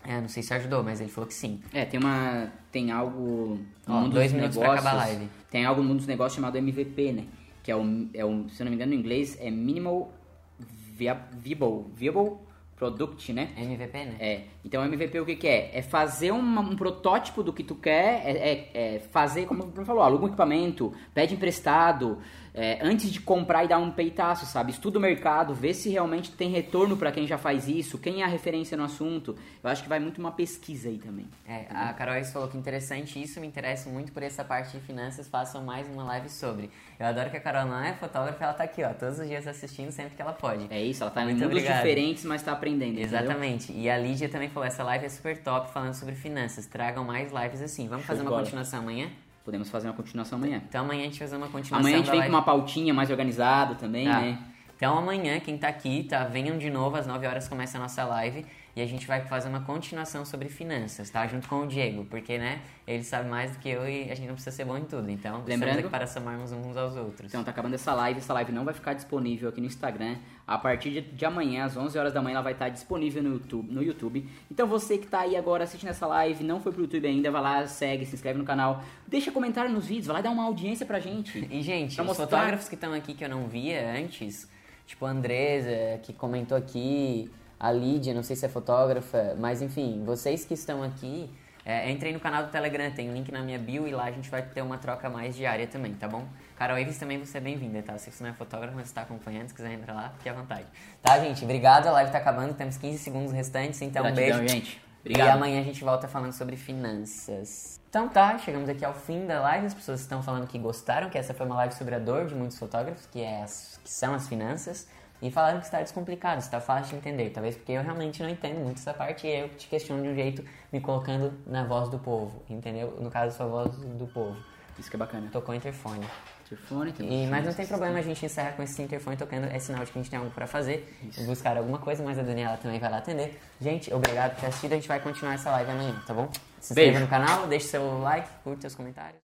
[0.03, 1.62] é, não sei se ajudou, mas ele falou que sim.
[1.74, 2.51] É, tem uma.
[2.70, 3.60] Tem algo.
[3.88, 5.32] no Ó, mundo dois dos minutos pra acabar a negócios- live.
[5.49, 7.24] Tem algo no mundo dos negócios chamado MVP, né?
[7.64, 8.20] Que é um, é.
[8.49, 10.12] Se eu não me engano, em inglês é Minimal
[10.60, 11.86] Via- Viable.
[11.95, 12.34] Viable
[12.76, 13.49] Product, né?
[13.58, 14.16] MVP, né?
[14.20, 15.72] É, então MVP o que, que é?
[15.74, 18.32] É fazer uma- um protótipo do que tu quer, é,
[18.76, 22.20] é- é fazer, como o Bruno falou, aluga um equipamento, pede emprestado,
[22.58, 24.72] é, antes de comprar e dar um peitaço, sabe?
[24.72, 28.26] Estuda o mercado, vê se realmente tem retorno para quem já faz isso, quem é
[28.26, 29.38] a referência no assunto.
[29.64, 31.28] Eu acho que vai muito uma pesquisa aí também.
[31.47, 35.28] É, a Carol falou que interessante isso, me interessa muito por essa parte de finanças,
[35.28, 36.72] façam mais uma live sobre.
[36.99, 39.45] Eu adoro que a Carol não é fotógrafa, ela tá aqui, ó, todos os dias
[39.45, 40.66] assistindo sempre que ela pode.
[40.72, 41.78] É isso, ela tá em Muito mundos obrigado.
[41.78, 42.93] diferentes, mas tá aprendendo.
[42.93, 43.05] entendeu?
[43.20, 43.72] Exatamente.
[43.72, 46.66] E a Lídia também falou, essa live é super top falando sobre finanças.
[46.66, 47.88] Tragam mais lives assim.
[47.88, 49.12] Vamos fazer uma continuação amanhã?
[49.48, 50.62] Podemos fazer uma continuação amanhã.
[50.68, 52.36] Então amanhã a gente fazer uma continuação Amanhã a gente vem com live.
[52.36, 54.20] uma pautinha mais organizada também, Tá.
[54.20, 54.38] né?
[54.76, 56.26] Então amanhã, quem tá aqui, tá?
[56.26, 58.45] Venham de novo, às 9 horas começa a nossa live
[58.78, 61.25] e a gente vai fazer uma continuação sobre finanças, tá?
[61.25, 64.28] Junto com o Diego, porque, né, ele sabe mais do que eu e a gente
[64.28, 65.09] não precisa ser bom em tudo.
[65.09, 67.32] Então, Lembrando- aqui para somarmos uns aos outros.
[67.32, 70.17] Então tá acabando essa live, essa live não vai ficar disponível aqui no Instagram.
[70.45, 73.30] A partir de, de amanhã, às 11 horas da manhã, ela vai estar disponível no
[73.34, 74.30] YouTube, no YouTube.
[74.51, 77.41] Então você que tá aí agora assistindo essa live, não foi pro YouTube ainda, vai
[77.41, 78.84] lá, segue, se inscreve no canal.
[79.07, 81.39] Deixa comentário nos vídeos, vai lá dar uma audiência pra gente.
[81.51, 84.47] E, gente, Pra os mostrar- fotógrafos que estão aqui que eu não via antes,
[84.86, 90.03] tipo a Andresa, que comentou aqui, a Lídia, não sei se é fotógrafa, mas enfim,
[90.05, 91.30] vocês que estão aqui,
[91.66, 94.12] é, entrem no canal do Telegram, tem um link na minha bio e lá a
[94.12, 96.26] gente vai ter uma troca mais diária também, tá bom?
[96.58, 97.93] Carol Ives também você é bem-vinda, tá?
[97.93, 100.34] Que você não é fotógrafo, mas você tá acompanhando, se quiser entrar lá, fique à
[100.34, 100.66] vontade.
[101.01, 101.43] Tá, gente?
[101.43, 104.53] Obrigado, a live tá acabando, temos 15 segundos restantes, então um Gratidão, beijo.
[104.53, 104.82] gente.
[105.05, 105.36] E Obrigado.
[105.38, 107.80] amanhã a gente volta falando sobre finanças.
[107.89, 109.68] Então tá, chegamos aqui ao fim da live.
[109.68, 112.36] As pessoas estão falando que gostaram, que essa foi uma live sobre a dor de
[112.36, 114.88] muitos fotógrafos, que, é as- que são as finanças.
[115.22, 117.32] E falaram que está descomplicado, está fácil de entender.
[117.32, 120.15] Talvez porque eu realmente não entendo muito essa parte e eu te questiono de um
[120.15, 122.95] jeito me colocando na voz do povo, entendeu?
[122.99, 124.38] No caso, sua voz do povo.
[124.78, 125.28] Isso que é bacana.
[125.32, 126.05] Tocou o interfone.
[126.45, 129.59] Interfone, temos E, mas não tem problema a gente encerrar com esse interfone tocando, é
[129.59, 132.55] sinal de que a gente tem algo pra fazer, buscar alguma coisa, mas a Daniela
[132.57, 133.41] também vai lá atender.
[133.59, 136.30] Gente, obrigado por ter assistido, a gente vai continuar essa live amanhã, tá bom?
[136.59, 139.20] Se inscreva no canal, deixe seu like, curta seus comentários.